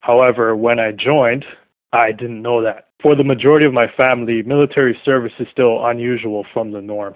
However, 0.01 0.55
when 0.55 0.79
I 0.79 0.91
joined, 0.91 1.45
I 1.93 2.11
didn't 2.11 2.41
know 2.41 2.63
that. 2.63 2.88
For 3.01 3.15
the 3.15 3.23
majority 3.23 3.65
of 3.65 3.73
my 3.73 3.87
family, 3.95 4.41
military 4.43 4.99
service 5.05 5.31
is 5.39 5.47
still 5.51 5.85
unusual 5.85 6.45
from 6.53 6.71
the 6.71 6.81
norm. 6.81 7.15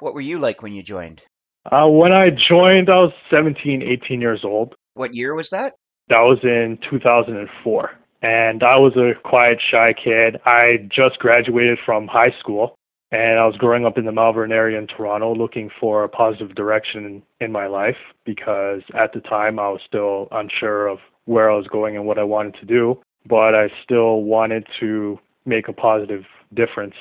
What 0.00 0.14
were 0.14 0.22
you 0.22 0.38
like 0.38 0.62
when 0.62 0.72
you 0.72 0.82
joined? 0.82 1.22
Uh, 1.70 1.88
when 1.88 2.12
I 2.12 2.30
joined, 2.30 2.88
I 2.88 2.96
was 2.96 3.12
17, 3.30 3.82
18 3.82 4.20
years 4.20 4.40
old. 4.44 4.74
What 4.94 5.14
year 5.14 5.34
was 5.34 5.50
that? 5.50 5.74
That 6.08 6.20
was 6.20 6.38
in 6.42 6.78
2004. 6.90 7.90
And 8.22 8.62
I 8.62 8.78
was 8.78 8.96
a 8.96 9.12
quiet, 9.26 9.58
shy 9.70 9.92
kid. 9.92 10.40
I 10.46 10.88
just 10.88 11.18
graduated 11.18 11.78
from 11.84 12.06
high 12.06 12.34
school 12.40 12.74
and 13.14 13.38
I 13.38 13.46
was 13.46 13.56
growing 13.56 13.86
up 13.86 13.98
in 13.98 14.06
the 14.06 14.12
Malvern 14.12 14.50
area 14.50 14.78
in 14.78 14.86
Toronto 14.86 15.34
looking 15.34 15.70
for 15.80 16.04
a 16.04 16.08
positive 16.08 16.54
direction 16.54 17.04
in, 17.04 17.22
in 17.40 17.52
my 17.52 17.66
life 17.66 17.96
because 18.24 18.82
at 18.94 19.12
the 19.12 19.20
time 19.20 19.58
I 19.58 19.68
was 19.68 19.80
still 19.86 20.28
unsure 20.32 20.88
of 20.88 20.98
where 21.26 21.50
I 21.50 21.56
was 21.56 21.66
going 21.68 21.96
and 21.96 22.06
what 22.06 22.18
I 22.18 22.24
wanted 22.24 22.54
to 22.60 22.66
do 22.66 23.00
but 23.28 23.54
I 23.54 23.68
still 23.82 24.22
wanted 24.22 24.66
to 24.80 25.18
make 25.44 25.68
a 25.68 25.72
positive 25.72 26.24
difference. 26.54 26.94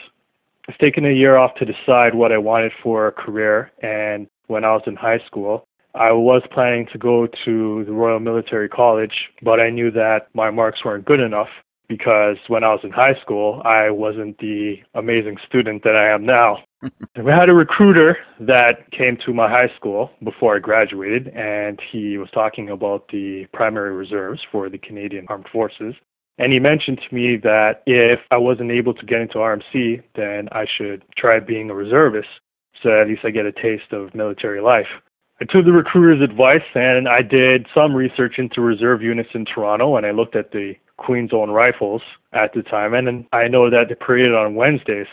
I've 0.67 0.77
taken 0.77 1.05
a 1.05 1.11
year 1.11 1.35
off 1.37 1.55
to 1.55 1.65
decide 1.65 2.15
what 2.15 2.31
I 2.31 2.37
wanted 2.37 2.71
for 2.81 3.07
a 3.07 3.11
career, 3.11 3.71
and 3.81 4.27
when 4.47 4.63
I 4.63 4.71
was 4.73 4.83
in 4.87 4.95
high 4.95 5.19
school, 5.25 5.65
I 5.95 6.11
was 6.11 6.41
planning 6.51 6.87
to 6.91 6.97
go 6.97 7.27
to 7.45 7.83
the 7.85 7.91
Royal 7.91 8.19
Military 8.19 8.67
College, 8.67 9.13
but 9.43 9.63
I 9.63 9.69
knew 9.69 9.91
that 9.91 10.27
my 10.33 10.49
marks 10.49 10.83
weren't 10.83 11.05
good 11.05 11.19
enough 11.19 11.49
because 11.87 12.37
when 12.47 12.63
I 12.63 12.69
was 12.69 12.79
in 12.83 12.91
high 12.91 13.13
school, 13.21 13.61
I 13.65 13.91
wasn't 13.91 14.37
the 14.39 14.77
amazing 14.95 15.37
student 15.47 15.83
that 15.83 15.95
I 15.95 16.09
am 16.09 16.25
now. 16.25 16.57
we 17.23 17.31
had 17.31 17.49
a 17.49 17.53
recruiter 17.53 18.17
that 18.39 18.89
came 18.91 19.17
to 19.25 19.33
my 19.33 19.49
high 19.49 19.71
school 19.77 20.09
before 20.23 20.55
I 20.55 20.59
graduated, 20.59 21.27
and 21.29 21.79
he 21.91 22.17
was 22.17 22.29
talking 22.33 22.69
about 22.69 23.07
the 23.09 23.45
primary 23.53 23.93
reserves 23.93 24.41
for 24.51 24.69
the 24.69 24.79
Canadian 24.79 25.25
Armed 25.29 25.47
Forces. 25.51 25.93
And 26.39 26.51
he 26.51 26.59
mentioned 26.59 26.99
to 27.07 27.15
me 27.15 27.37
that 27.43 27.83
if 27.85 28.19
I 28.31 28.37
wasn't 28.37 28.71
able 28.71 28.93
to 28.95 29.05
get 29.05 29.21
into 29.21 29.35
RMC, 29.35 30.01
then 30.15 30.49
I 30.51 30.65
should 30.77 31.03
try 31.17 31.39
being 31.39 31.69
a 31.69 31.75
reservist 31.75 32.27
so 32.83 33.01
at 33.01 33.07
least 33.07 33.21
I 33.23 33.31
get 33.31 33.45
a 33.45 33.51
taste 33.51 33.91
of 33.91 34.13
military 34.13 34.61
life. 34.61 34.87
I 35.41 35.45
took 35.45 35.65
the 35.65 35.71
recruiter's 35.71 36.21
advice 36.21 36.61
and 36.75 37.07
I 37.07 37.21
did 37.21 37.65
some 37.73 37.95
research 37.95 38.35
into 38.37 38.61
reserve 38.61 39.01
units 39.01 39.29
in 39.33 39.45
Toronto 39.45 39.95
and 39.97 40.05
I 40.05 40.11
looked 40.11 40.35
at 40.35 40.51
the 40.51 40.73
Queen's 40.97 41.33
Own 41.33 41.49
Rifles 41.49 42.01
at 42.33 42.53
the 42.53 42.61
time 42.61 42.93
and 42.93 43.25
I 43.33 43.47
know 43.47 43.69
that 43.69 43.85
they 43.89 43.95
paraded 43.95 44.35
on 44.35 44.55
Wednesdays, 44.55 45.07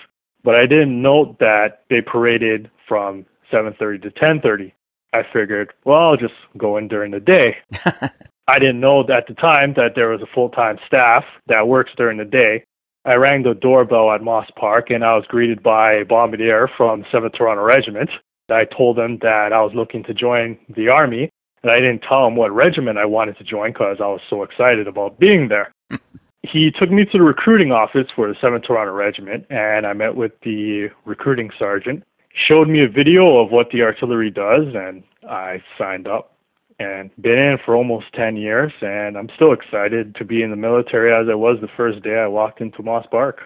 but 0.44 0.60
I 0.60 0.66
didn't 0.66 1.00
note 1.00 1.38
that 1.38 1.84
they 1.88 2.00
paraded 2.02 2.70
from 2.86 3.24
7:30 3.52 4.02
to 4.02 4.10
10:30. 4.10 4.72
I 5.12 5.22
figured, 5.32 5.72
well, 5.84 5.98
I'll 5.98 6.16
just 6.16 6.34
go 6.56 6.76
in 6.76 6.86
during 6.86 7.10
the 7.10 7.20
day. 7.20 7.56
I 8.50 8.58
didn't 8.58 8.80
know 8.80 9.02
at 9.02 9.28
the 9.28 9.34
time 9.34 9.74
that 9.76 9.92
there 9.94 10.08
was 10.08 10.22
a 10.22 10.34
full-time 10.34 10.78
staff 10.84 11.22
that 11.46 11.68
works 11.68 11.92
during 11.96 12.18
the 12.18 12.24
day. 12.24 12.64
I 13.04 13.14
rang 13.14 13.44
the 13.44 13.54
doorbell 13.54 14.10
at 14.10 14.24
Moss 14.24 14.48
Park 14.58 14.90
and 14.90 15.04
I 15.04 15.14
was 15.14 15.24
greeted 15.28 15.62
by 15.62 15.92
a 15.92 16.04
bombardier 16.04 16.68
from 16.76 17.04
7th 17.12 17.38
Toronto 17.38 17.62
Regiment. 17.62 18.10
I 18.50 18.64
told 18.64 18.98
him 18.98 19.18
that 19.22 19.52
I 19.52 19.62
was 19.62 19.70
looking 19.76 20.02
to 20.02 20.14
join 20.14 20.58
the 20.74 20.88
Army 20.88 21.30
and 21.62 21.70
I 21.70 21.76
didn't 21.76 22.02
tell 22.10 22.26
him 22.26 22.34
what 22.34 22.50
regiment 22.50 22.98
I 22.98 23.04
wanted 23.04 23.38
to 23.38 23.44
join 23.44 23.70
because 23.70 23.98
I 24.00 24.08
was 24.08 24.20
so 24.28 24.42
excited 24.42 24.88
about 24.88 25.20
being 25.20 25.46
there. 25.46 25.70
he 26.42 26.72
took 26.72 26.90
me 26.90 27.04
to 27.04 27.18
the 27.18 27.22
recruiting 27.22 27.70
office 27.70 28.08
for 28.16 28.26
the 28.26 28.34
7th 28.34 28.66
Toronto 28.66 28.92
Regiment 28.92 29.46
and 29.48 29.86
I 29.86 29.92
met 29.92 30.16
with 30.16 30.32
the 30.42 30.88
recruiting 31.04 31.50
sergeant. 31.56 32.02
Showed 32.48 32.68
me 32.68 32.82
a 32.82 32.88
video 32.88 33.38
of 33.38 33.52
what 33.52 33.70
the 33.70 33.82
artillery 33.82 34.30
does 34.32 34.74
and 34.74 35.04
I 35.22 35.62
signed 35.78 36.08
up 36.08 36.34
and 36.80 37.10
been 37.20 37.38
in 37.38 37.58
for 37.64 37.76
almost 37.76 38.06
10 38.14 38.36
years 38.36 38.72
and 38.80 39.16
I'm 39.16 39.28
still 39.36 39.52
excited 39.52 40.16
to 40.16 40.24
be 40.24 40.42
in 40.42 40.50
the 40.50 40.56
military 40.56 41.12
as 41.12 41.28
I 41.30 41.34
was 41.34 41.58
the 41.60 41.68
first 41.76 42.02
day 42.02 42.18
I 42.18 42.26
walked 42.26 42.60
into 42.60 42.82
Moss 42.82 43.06
Park. 43.10 43.40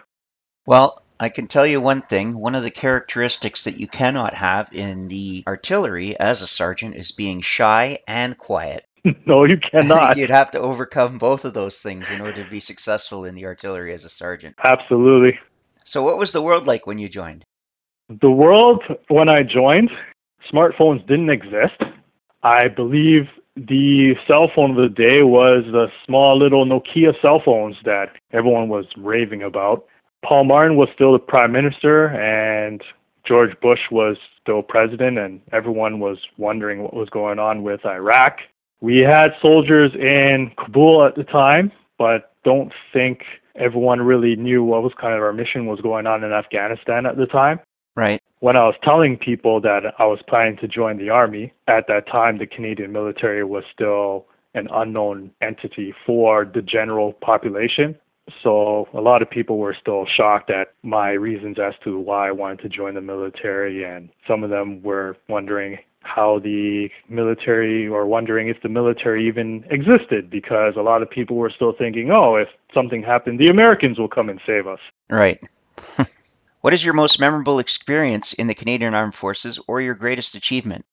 Well, 0.66 1.02
I 1.20 1.28
can 1.28 1.46
tell 1.46 1.66
you 1.66 1.80
one 1.80 2.00
thing. 2.00 2.38
One 2.38 2.54
of 2.54 2.62
the 2.62 2.70
characteristics 2.70 3.64
that 3.64 3.78
you 3.78 3.86
cannot 3.86 4.34
have 4.34 4.72
in 4.72 5.08
the 5.08 5.44
artillery 5.46 6.18
as 6.18 6.42
a 6.42 6.46
sergeant 6.46 6.96
is 6.96 7.12
being 7.12 7.40
shy 7.40 7.98
and 8.08 8.38
quiet. 8.38 8.84
no, 9.26 9.44
you 9.44 9.58
cannot. 9.58 10.16
You'd 10.16 10.30
have 10.30 10.52
to 10.52 10.60
overcome 10.60 11.18
both 11.18 11.44
of 11.44 11.52
those 11.52 11.80
things 11.80 12.10
in 12.10 12.20
order 12.20 12.42
to 12.42 12.48
be 12.48 12.60
successful 12.60 13.24
in 13.24 13.34
the 13.34 13.46
artillery 13.46 13.92
as 13.92 14.04
a 14.04 14.08
sergeant. 14.08 14.56
Absolutely. 14.62 15.38
So, 15.84 16.02
what 16.02 16.16
was 16.16 16.32
the 16.32 16.40
world 16.40 16.66
like 16.66 16.86
when 16.86 16.98
you 16.98 17.08
joined? 17.08 17.44
The 18.08 18.30
world, 18.30 18.82
when 19.08 19.28
I 19.28 19.42
joined, 19.42 19.90
smartphones 20.52 21.06
didn't 21.06 21.30
exist. 21.30 21.82
I 22.44 22.68
believe 22.68 23.22
the 23.56 24.14
cell 24.28 24.50
phone 24.54 24.72
of 24.72 24.76
the 24.76 24.94
day 24.94 25.22
was 25.22 25.64
the 25.72 25.86
small 26.06 26.38
little 26.38 26.66
Nokia 26.66 27.14
cell 27.22 27.40
phones 27.42 27.76
that 27.84 28.10
everyone 28.32 28.68
was 28.68 28.84
raving 28.98 29.42
about. 29.42 29.86
Paul 30.22 30.44
Martin 30.44 30.76
was 30.76 30.88
still 30.94 31.12
the 31.12 31.18
prime 31.18 31.52
minister, 31.52 32.08
and 32.08 32.82
George 33.26 33.58
Bush 33.62 33.80
was 33.90 34.18
still 34.42 34.62
president, 34.62 35.18
and 35.18 35.40
everyone 35.52 36.00
was 36.00 36.18
wondering 36.36 36.82
what 36.82 36.92
was 36.92 37.08
going 37.08 37.38
on 37.38 37.62
with 37.62 37.84
Iraq. 37.86 38.38
We 38.82 38.98
had 38.98 39.28
soldiers 39.40 39.92
in 39.94 40.52
Kabul 40.58 41.06
at 41.06 41.14
the 41.14 41.24
time, 41.24 41.72
but 41.96 42.32
don't 42.44 42.72
think 42.92 43.22
everyone 43.56 44.02
really 44.02 44.36
knew 44.36 44.62
what 44.62 44.82
was 44.82 44.92
kind 45.00 45.14
of 45.14 45.22
our 45.22 45.32
mission 45.32 45.64
was 45.64 45.80
going 45.80 46.06
on 46.06 46.22
in 46.22 46.32
Afghanistan 46.32 47.06
at 47.06 47.16
the 47.16 47.26
time. 47.26 47.60
Right. 47.96 48.22
When 48.40 48.56
I 48.56 48.64
was 48.64 48.74
telling 48.82 49.16
people 49.16 49.60
that 49.62 49.94
I 49.98 50.04
was 50.04 50.18
planning 50.28 50.56
to 50.58 50.68
join 50.68 50.98
the 50.98 51.10
army, 51.10 51.52
at 51.68 51.86
that 51.88 52.06
time 52.06 52.38
the 52.38 52.46
Canadian 52.46 52.92
military 52.92 53.44
was 53.44 53.64
still 53.72 54.26
an 54.54 54.68
unknown 54.72 55.30
entity 55.40 55.94
for 56.06 56.44
the 56.44 56.62
general 56.62 57.12
population. 57.14 57.96
So 58.42 58.88
a 58.94 59.00
lot 59.00 59.22
of 59.22 59.30
people 59.30 59.58
were 59.58 59.76
still 59.78 60.06
shocked 60.06 60.50
at 60.50 60.72
my 60.82 61.10
reasons 61.10 61.58
as 61.58 61.74
to 61.84 61.98
why 61.98 62.28
I 62.28 62.32
wanted 62.32 62.60
to 62.60 62.68
join 62.68 62.94
the 62.94 63.00
military, 63.00 63.84
and 63.84 64.08
some 64.26 64.42
of 64.42 64.50
them 64.50 64.82
were 64.82 65.16
wondering 65.28 65.78
how 66.00 66.38
the 66.38 66.88
military 67.08 67.88
or 67.88 68.06
wondering 68.06 68.48
if 68.48 68.60
the 68.62 68.68
military 68.68 69.26
even 69.26 69.64
existed 69.70 70.30
because 70.30 70.74
a 70.76 70.82
lot 70.82 71.02
of 71.02 71.10
people 71.10 71.36
were 71.36 71.50
still 71.50 71.72
thinking, 71.76 72.10
oh, 72.10 72.36
if 72.36 72.48
something 72.72 73.02
happened, 73.02 73.40
the 73.40 73.46
Americans 73.46 73.98
will 73.98 74.08
come 74.08 74.28
and 74.28 74.40
save 74.46 74.66
us. 74.66 74.80
Right. 75.10 75.42
what 76.64 76.72
is 76.72 76.82
your 76.82 76.94
most 76.94 77.20
memorable 77.20 77.58
experience 77.58 78.32
in 78.32 78.46
the 78.46 78.54
Canadian 78.54 78.94
Armed 78.94 79.14
Forces 79.14 79.60
or 79.68 79.82
your 79.82 79.92
greatest 79.92 80.34
achievement? 80.34 80.86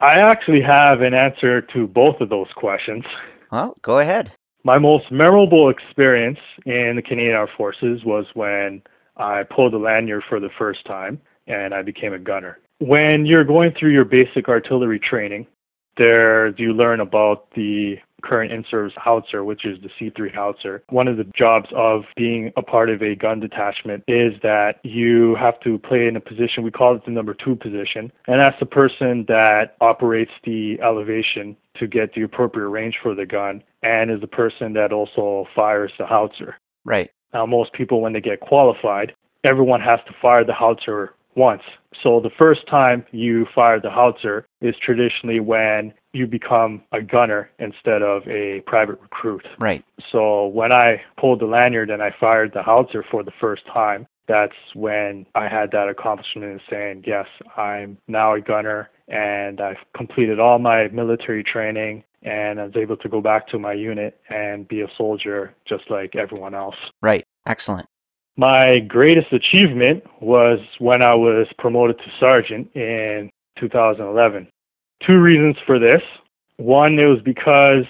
I 0.00 0.14
actually 0.20 0.62
have 0.62 1.00
an 1.00 1.14
answer 1.14 1.60
to 1.60 1.86
both 1.86 2.20
of 2.20 2.28
those 2.28 2.48
questions. 2.56 3.04
Well, 3.52 3.76
go 3.82 4.00
ahead. 4.00 4.32
My 4.64 4.78
most 4.78 5.12
memorable 5.12 5.70
experience 5.70 6.40
in 6.66 6.94
the 6.96 7.02
Canadian 7.02 7.36
Armed 7.36 7.52
Forces 7.56 8.00
was 8.04 8.26
when 8.34 8.82
I 9.16 9.44
pulled 9.44 9.74
the 9.74 9.78
lanyard 9.78 10.24
for 10.28 10.40
the 10.40 10.50
first 10.58 10.84
time 10.86 11.20
and 11.46 11.72
I 11.72 11.82
became 11.82 12.12
a 12.12 12.18
gunner. 12.18 12.58
When 12.80 13.24
you're 13.24 13.44
going 13.44 13.74
through 13.78 13.92
your 13.92 14.04
basic 14.04 14.48
artillery 14.48 14.98
training, 14.98 15.46
there 15.98 16.48
you 16.48 16.72
learn 16.72 16.98
about 16.98 17.48
the 17.54 17.94
current 18.22 18.52
in-service 18.52 18.94
howitzer, 18.96 19.44
which 19.44 19.64
is 19.64 19.78
the 19.82 19.88
C3 20.00 20.34
howitzer. 20.34 20.82
One 20.88 21.08
of 21.08 21.16
the 21.16 21.24
jobs 21.36 21.68
of 21.74 22.02
being 22.16 22.52
a 22.56 22.62
part 22.62 22.90
of 22.90 23.02
a 23.02 23.14
gun 23.14 23.40
detachment 23.40 24.04
is 24.08 24.32
that 24.42 24.80
you 24.84 25.34
have 25.36 25.58
to 25.60 25.78
play 25.78 26.06
in 26.06 26.16
a 26.16 26.20
position, 26.20 26.62
we 26.62 26.70
call 26.70 26.96
it 26.96 27.04
the 27.04 27.10
number 27.10 27.34
two 27.34 27.56
position, 27.56 28.12
and 28.26 28.40
that's 28.40 28.58
the 28.60 28.66
person 28.66 29.24
that 29.28 29.76
operates 29.80 30.32
the 30.44 30.78
elevation 30.82 31.56
to 31.78 31.86
get 31.86 32.14
the 32.14 32.22
appropriate 32.22 32.68
range 32.68 32.96
for 33.02 33.14
the 33.14 33.26
gun 33.26 33.62
and 33.82 34.10
is 34.10 34.20
the 34.20 34.26
person 34.26 34.72
that 34.74 34.92
also 34.92 35.46
fires 35.54 35.92
the 35.98 36.06
howitzer. 36.06 36.56
Right. 36.84 37.10
Now, 37.32 37.46
most 37.46 37.72
people, 37.72 38.00
when 38.00 38.12
they 38.12 38.20
get 38.20 38.40
qualified, 38.40 39.14
everyone 39.48 39.80
has 39.80 40.00
to 40.06 40.14
fire 40.20 40.44
the 40.44 40.52
howitzer 40.52 41.14
once. 41.34 41.62
So 42.02 42.20
the 42.20 42.30
first 42.36 42.66
time 42.68 43.04
you 43.12 43.46
fire 43.54 43.80
the 43.80 43.90
howitzer 43.90 44.46
is 44.60 44.74
traditionally 44.84 45.40
when 45.40 45.92
you 46.12 46.26
become 46.26 46.82
a 46.92 47.00
gunner 47.00 47.50
instead 47.58 48.02
of 48.02 48.26
a 48.28 48.62
private 48.66 49.00
recruit. 49.00 49.46
Right. 49.58 49.84
So 50.10 50.46
when 50.48 50.72
I 50.72 51.00
pulled 51.18 51.40
the 51.40 51.46
lanyard 51.46 51.90
and 51.90 52.02
I 52.02 52.14
fired 52.18 52.52
the 52.54 52.62
howitzer 52.62 53.04
for 53.10 53.22
the 53.22 53.32
first 53.40 53.62
time, 53.72 54.06
that's 54.28 54.54
when 54.74 55.26
I 55.34 55.48
had 55.48 55.70
that 55.72 55.88
accomplishment 55.88 56.54
of 56.54 56.60
saying, 56.70 57.04
yes, 57.06 57.26
I'm 57.56 57.98
now 58.08 58.34
a 58.34 58.40
gunner 58.40 58.90
and 59.08 59.60
I've 59.60 59.78
completed 59.96 60.38
all 60.38 60.58
my 60.58 60.88
military 60.88 61.42
training 61.44 62.04
and 62.22 62.60
I 62.60 62.64
was 62.64 62.76
able 62.76 62.96
to 62.98 63.08
go 63.08 63.20
back 63.20 63.48
to 63.48 63.58
my 63.58 63.72
unit 63.72 64.20
and 64.28 64.66
be 64.68 64.82
a 64.82 64.86
soldier 64.96 65.54
just 65.68 65.90
like 65.90 66.14
everyone 66.14 66.54
else. 66.54 66.76
Right. 67.00 67.26
Excellent. 67.46 67.88
My 68.36 68.78
greatest 68.88 69.32
achievement 69.32 70.04
was 70.20 70.58
when 70.78 71.04
I 71.04 71.14
was 71.14 71.46
promoted 71.58 71.98
to 71.98 72.04
sergeant 72.18 72.74
in 72.74 73.30
2011. 73.60 74.48
Two 75.06 75.18
reasons 75.18 75.56
for 75.66 75.78
this. 75.78 76.02
One, 76.56 76.98
it 76.98 77.06
was 77.06 77.20
because 77.24 77.84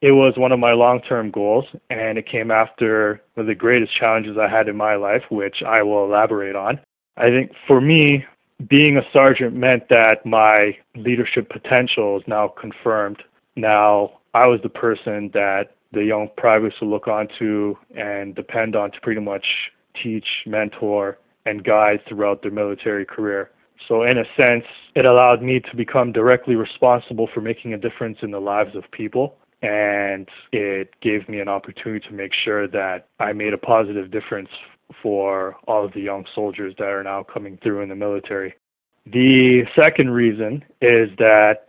it 0.00 0.12
was 0.12 0.34
one 0.36 0.52
of 0.52 0.60
my 0.60 0.72
long 0.72 1.00
term 1.08 1.30
goals, 1.30 1.64
and 1.90 2.16
it 2.16 2.28
came 2.28 2.50
after 2.50 3.20
one 3.34 3.44
of 3.44 3.46
the 3.48 3.54
greatest 3.54 3.96
challenges 3.98 4.36
I 4.38 4.48
had 4.48 4.68
in 4.68 4.76
my 4.76 4.94
life, 4.94 5.22
which 5.30 5.62
I 5.66 5.82
will 5.82 6.04
elaborate 6.04 6.54
on. 6.54 6.78
I 7.16 7.28
think 7.30 7.52
for 7.66 7.80
me, 7.80 8.24
being 8.68 8.96
a 8.96 9.12
sergeant 9.12 9.54
meant 9.54 9.88
that 9.88 10.24
my 10.24 10.76
leadership 10.94 11.50
potential 11.50 12.18
is 12.18 12.22
now 12.28 12.48
confirmed. 12.48 13.22
Now, 13.56 14.20
I 14.34 14.46
was 14.46 14.60
the 14.62 14.68
person 14.68 15.30
that 15.34 15.74
the 15.92 16.04
young 16.04 16.28
privates 16.36 16.76
to 16.78 16.84
look 16.84 17.06
on 17.08 17.28
to 17.38 17.76
and 17.96 18.34
depend 18.34 18.76
on 18.76 18.90
to 18.92 19.00
pretty 19.00 19.20
much 19.20 19.44
teach, 20.02 20.26
mentor, 20.46 21.18
and 21.44 21.64
guide 21.64 22.00
throughout 22.08 22.42
their 22.42 22.50
military 22.50 23.04
career. 23.04 23.50
So, 23.88 24.04
in 24.04 24.16
a 24.16 24.24
sense, 24.40 24.64
it 24.94 25.04
allowed 25.04 25.42
me 25.42 25.60
to 25.60 25.76
become 25.76 26.12
directly 26.12 26.54
responsible 26.54 27.28
for 27.34 27.40
making 27.40 27.74
a 27.74 27.78
difference 27.78 28.18
in 28.22 28.30
the 28.30 28.40
lives 28.40 28.76
of 28.76 28.84
people. 28.92 29.36
And 29.60 30.28
it 30.52 30.90
gave 31.00 31.28
me 31.28 31.40
an 31.40 31.48
opportunity 31.48 32.06
to 32.08 32.14
make 32.14 32.32
sure 32.44 32.66
that 32.68 33.08
I 33.20 33.32
made 33.32 33.52
a 33.52 33.58
positive 33.58 34.10
difference 34.10 34.48
for 35.02 35.56
all 35.66 35.84
of 35.84 35.92
the 35.92 36.00
young 36.00 36.24
soldiers 36.34 36.74
that 36.78 36.88
are 36.88 37.02
now 37.02 37.22
coming 37.22 37.58
through 37.62 37.82
in 37.82 37.88
the 37.88 37.94
military. 37.94 38.54
The 39.06 39.62
second 39.74 40.10
reason 40.10 40.64
is 40.80 41.08
that 41.18 41.66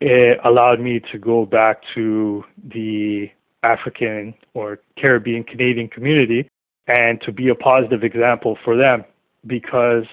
it 0.00 0.38
allowed 0.44 0.80
me 0.80 1.00
to 1.12 1.18
go 1.18 1.44
back 1.44 1.80
to 1.94 2.44
the 2.72 3.30
African 3.62 4.34
or 4.54 4.80
Caribbean 4.96 5.44
Canadian 5.44 5.88
community 5.88 6.48
and 6.86 7.20
to 7.22 7.32
be 7.32 7.48
a 7.48 7.54
positive 7.54 8.02
example 8.02 8.58
for 8.64 8.76
them 8.76 9.04
because 9.46 10.06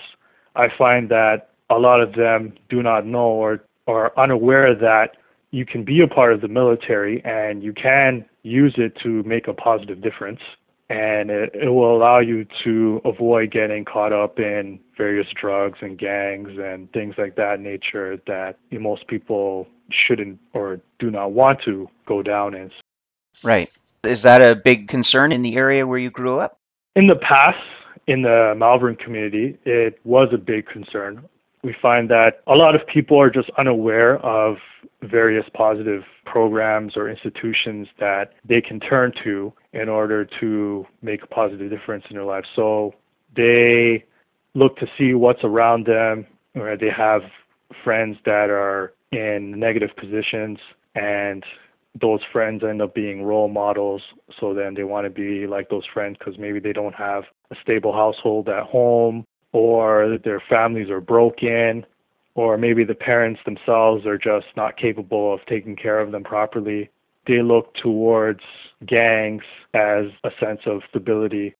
I 0.55 0.67
find 0.77 1.09
that 1.09 1.49
a 1.69 1.75
lot 1.75 2.01
of 2.01 2.13
them 2.13 2.53
do 2.69 2.81
not 2.81 3.05
know 3.05 3.27
or, 3.27 3.63
or 3.85 4.05
are 4.05 4.19
unaware 4.23 4.75
that 4.75 5.17
you 5.51 5.65
can 5.65 5.83
be 5.83 6.01
a 6.01 6.07
part 6.07 6.33
of 6.33 6.41
the 6.41 6.47
military 6.47 7.23
and 7.23 7.63
you 7.63 7.73
can 7.73 8.25
use 8.43 8.75
it 8.77 8.97
to 9.03 9.23
make 9.23 9.47
a 9.47 9.53
positive 9.53 10.01
difference. 10.01 10.39
And 10.89 11.29
it, 11.29 11.51
it 11.53 11.69
will 11.69 11.95
allow 11.95 12.19
you 12.19 12.45
to 12.63 13.01
avoid 13.03 13.51
getting 13.51 13.83
caught 13.83 14.13
up 14.13 14.39
in 14.39 14.79
various 14.97 15.27
drugs 15.39 15.79
and 15.81 15.97
gangs 15.97 16.51
and 16.57 16.91
things 16.93 17.15
like 17.17 17.35
that 17.35 17.59
nature 17.59 18.17
that 18.25 18.57
most 18.71 19.07
people 19.07 19.67
shouldn't 19.91 20.39
or 20.53 20.79
do 20.99 21.11
not 21.11 21.33
want 21.33 21.59
to 21.65 21.89
go 22.05 22.21
down 22.21 22.53
in. 22.53 22.71
Right. 23.43 23.69
Is 24.03 24.23
that 24.23 24.41
a 24.41 24.55
big 24.55 24.87
concern 24.87 25.31
in 25.31 25.41
the 25.41 25.57
area 25.57 25.85
where 25.85 25.99
you 25.99 26.09
grew 26.09 26.39
up? 26.39 26.59
In 26.95 27.07
the 27.07 27.15
past, 27.15 27.57
in 28.07 28.21
the 28.21 28.53
Malvern 28.57 28.95
community, 28.95 29.57
it 29.65 29.99
was 30.03 30.29
a 30.33 30.37
big 30.37 30.67
concern. 30.67 31.27
we 31.63 31.75
find 31.81 32.09
that 32.09 32.41
a 32.47 32.53
lot 32.53 32.75
of 32.75 32.81
people 32.87 33.19
are 33.19 33.29
just 33.29 33.49
unaware 33.57 34.17
of 34.25 34.57
various 35.01 35.45
positive 35.53 36.03
programs 36.25 36.95
or 36.95 37.09
institutions 37.09 37.87
that 37.99 38.33
they 38.45 38.61
can 38.61 38.79
turn 38.79 39.11
to 39.23 39.51
in 39.73 39.89
order 39.89 40.27
to 40.39 40.85
make 41.01 41.23
a 41.23 41.27
positive 41.27 41.69
difference 41.69 42.05
in 42.09 42.15
their 42.15 42.25
life. 42.25 42.45
So 42.55 42.93
they 43.35 44.05
look 44.53 44.77
to 44.77 44.87
see 44.97 45.13
what's 45.13 45.43
around 45.43 45.85
them, 45.85 46.25
or 46.55 46.77
they 46.77 46.89
have 46.89 47.21
friends 47.83 48.17
that 48.25 48.49
are 48.49 48.93
in 49.11 49.59
negative 49.59 49.89
positions, 49.97 50.59
and 50.95 51.43
those 51.99 52.21
friends 52.31 52.63
end 52.63 52.81
up 52.81 52.93
being 52.93 53.23
role 53.23 53.47
models. 53.47 54.01
So 54.39 54.53
then 54.53 54.73
they 54.73 54.83
want 54.83 55.05
to 55.05 55.09
be 55.09 55.47
like 55.47 55.69
those 55.69 55.85
friends 55.93 56.17
because 56.17 56.37
maybe 56.37 56.59
they 56.59 56.73
don't 56.73 56.95
have 56.95 57.23
a 57.51 57.55
stable 57.61 57.93
household 57.93 58.49
at 58.49 58.63
home, 58.63 59.25
or 59.51 60.17
their 60.23 60.41
families 60.49 60.89
are 60.89 61.01
broken, 61.01 61.85
or 62.35 62.57
maybe 62.57 62.83
the 62.83 62.95
parents 62.95 63.39
themselves 63.45 64.05
are 64.05 64.17
just 64.17 64.47
not 64.55 64.77
capable 64.77 65.33
of 65.33 65.39
taking 65.47 65.75
care 65.75 65.99
of 65.99 66.11
them 66.11 66.23
properly. 66.23 66.89
They 67.25 67.41
look 67.41 67.73
towards 67.75 68.41
gangs 68.85 69.43
as 69.73 70.05
a 70.23 70.31
sense 70.39 70.61
of 70.65 70.81
stability. 70.89 71.55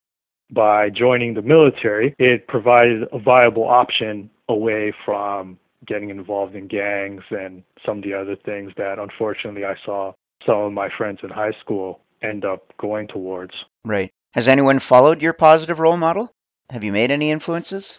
By 0.50 0.88
joining 0.88 1.34
the 1.34 1.42
military, 1.42 2.14
it 2.18 2.46
provided 2.46 3.06
a 3.12 3.18
viable 3.18 3.68
option 3.68 4.30
away 4.48 4.94
from 5.04 5.58
getting 5.86 6.10
involved 6.10 6.54
in 6.54 6.68
gangs 6.68 7.22
and 7.30 7.62
some 7.84 7.98
of 7.98 8.04
the 8.04 8.14
other 8.14 8.36
things 8.36 8.72
that 8.76 8.98
unfortunately 8.98 9.64
I 9.64 9.74
saw 9.84 10.12
some 10.48 10.60
of 10.60 10.72
my 10.72 10.88
friends 10.96 11.20
in 11.22 11.28
high 11.28 11.52
school 11.60 12.00
end 12.22 12.44
up 12.44 12.72
going 12.78 13.06
towards. 13.06 13.52
Right. 13.84 14.12
Has 14.32 14.48
anyone 14.48 14.78
followed 14.78 15.22
your 15.22 15.34
positive 15.34 15.78
role 15.78 15.96
model? 15.96 16.32
Have 16.70 16.84
you 16.84 16.92
made 16.92 17.10
any 17.10 17.30
influences? 17.30 17.98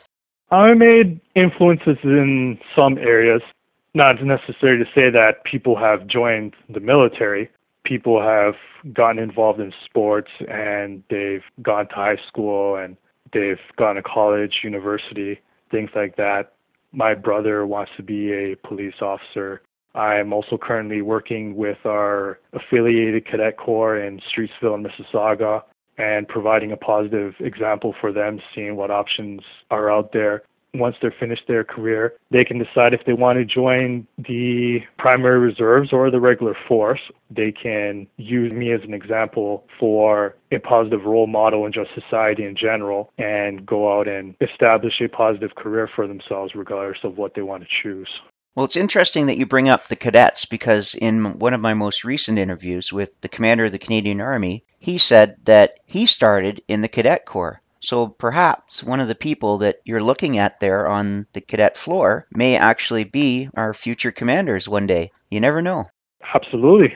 I 0.52 0.74
made 0.74 1.22
influences 1.36 1.98
in 2.04 2.60
some 2.76 2.98
areas. 2.98 3.42
Not 3.94 4.24
necessary 4.24 4.84
to 4.84 4.86
say 4.96 5.10
that 5.12 5.44
people 5.44 5.78
have 5.78 6.08
joined 6.08 6.56
the 6.70 6.80
military. 6.80 7.50
People 7.84 8.22
have 8.22 8.56
gotten 8.94 9.22
involved 9.22 9.60
in 9.60 9.72
sports 9.86 10.30
and 10.48 11.04
they've 11.10 11.44
gone 11.62 11.88
to 11.90 11.96
high 11.96 12.18
school 12.28 12.76
and 12.76 12.98
they've 13.32 13.60
gone 13.78 13.96
to 13.96 14.04
college, 14.04 14.62
university, 14.64 15.40
things 15.72 15.90
like 15.96 16.16
that. 16.18 16.54
My 16.92 17.14
brother 17.14 17.66
wants 17.66 17.92
to 17.98 18.04
be 18.04 18.32
a 18.34 18.56
police 18.56 19.02
officer. 19.02 19.62
I'm 19.96 20.34
also 20.34 20.58
currently 20.58 21.02
working 21.02 21.56
with 21.56 21.78
our 21.86 22.40
affiliated 22.54 23.26
cadet 23.26 23.58
corps 23.58 23.98
in 23.98 24.20
Streetsville 24.20 24.76
and 24.76 24.86
Mississauga 24.86 25.64
and 25.98 26.28
providing 26.28 26.72
a 26.72 26.78
positive 26.78 27.34
example 27.40 27.94
for 28.00 28.12
them, 28.12 28.40
seeing 28.56 28.76
what 28.76 28.92
options 28.92 29.42
are 29.70 29.92
out 29.92 30.14
there. 30.14 30.44
Once 30.76 30.96
they're 31.02 31.14
finished 31.20 31.42
their 31.48 31.64
career, 31.64 32.14
they 32.30 32.46
can 32.46 32.60
decide 32.60 32.94
if 32.94 33.02
they 33.06 33.14
want 33.14 33.40
to 33.40 33.44
join 33.44 34.06
the 34.20 34.80
primary 35.00 35.40
reserves 35.40 35.92
or 35.92 36.12
the 36.12 36.20
regular 36.20 36.56
force. 36.68 37.00
They 37.32 37.52
can 37.52 38.06
use 38.18 38.54
me 38.54 38.72
as 38.72 38.82
an 38.84 38.94
example 38.94 39.66
for 39.80 40.36
a 40.52 40.60
positive 40.60 41.06
role 41.06 41.26
model 41.26 41.66
in 41.66 41.74
just 41.74 41.90
society 41.96 42.46
in 42.46 42.56
general 42.56 43.12
and 43.18 43.66
go 43.66 44.00
out 44.00 44.08
and 44.08 44.36
establish 44.42 45.02
a 45.02 45.10
positive 45.10 45.56
career 45.56 45.90
for 45.94 46.08
themselves, 46.08 46.54
regardless 46.54 47.04
of 47.04 47.18
what 47.18 47.34
they 47.34 47.42
want 47.42 47.64
to 47.64 47.70
choose. 47.82 48.10
Well, 48.56 48.66
it's 48.66 48.76
interesting 48.76 49.28
that 49.28 49.38
you 49.38 49.46
bring 49.46 49.70
up 49.70 49.88
the 49.88 49.96
cadets 49.96 50.46
because 50.46 50.96
in 50.96 51.40
one 51.40 51.54
of 51.54 51.62
my 51.62 51.74
most 51.74 52.04
recent 52.04 52.38
interviews 52.38 52.92
with 52.92 53.20
the 53.22 53.30
commander 53.30 53.66
of 53.66 53.72
the 53.72 53.80
Canadian 53.80 54.22
Army, 54.22 54.64
he 54.80 54.98
said 54.98 55.38
that 55.46 55.80
he 55.86 56.06
started 56.06 56.62
in 56.68 56.82
the 56.82 56.88
cadet 56.88 57.26
corps. 57.26 57.62
So 57.80 58.08
perhaps 58.08 58.84
one 58.84 59.00
of 59.00 59.08
the 59.08 59.16
people 59.16 59.60
that 59.60 59.78
you're 59.86 60.04
looking 60.04 60.38
at 60.38 60.60
there 60.60 60.88
on 60.88 61.28
the 61.34 61.42
cadet 61.42 61.78
floor 61.78 62.28
may 62.32 62.58
actually 62.58 63.06
be 63.06 63.50
our 63.56 63.74
future 63.74 64.12
commanders 64.12 64.68
one 64.68 64.88
day. 64.88 65.12
You 65.30 65.40
never 65.40 65.62
know. 65.62 65.86
Absolutely. 66.34 66.96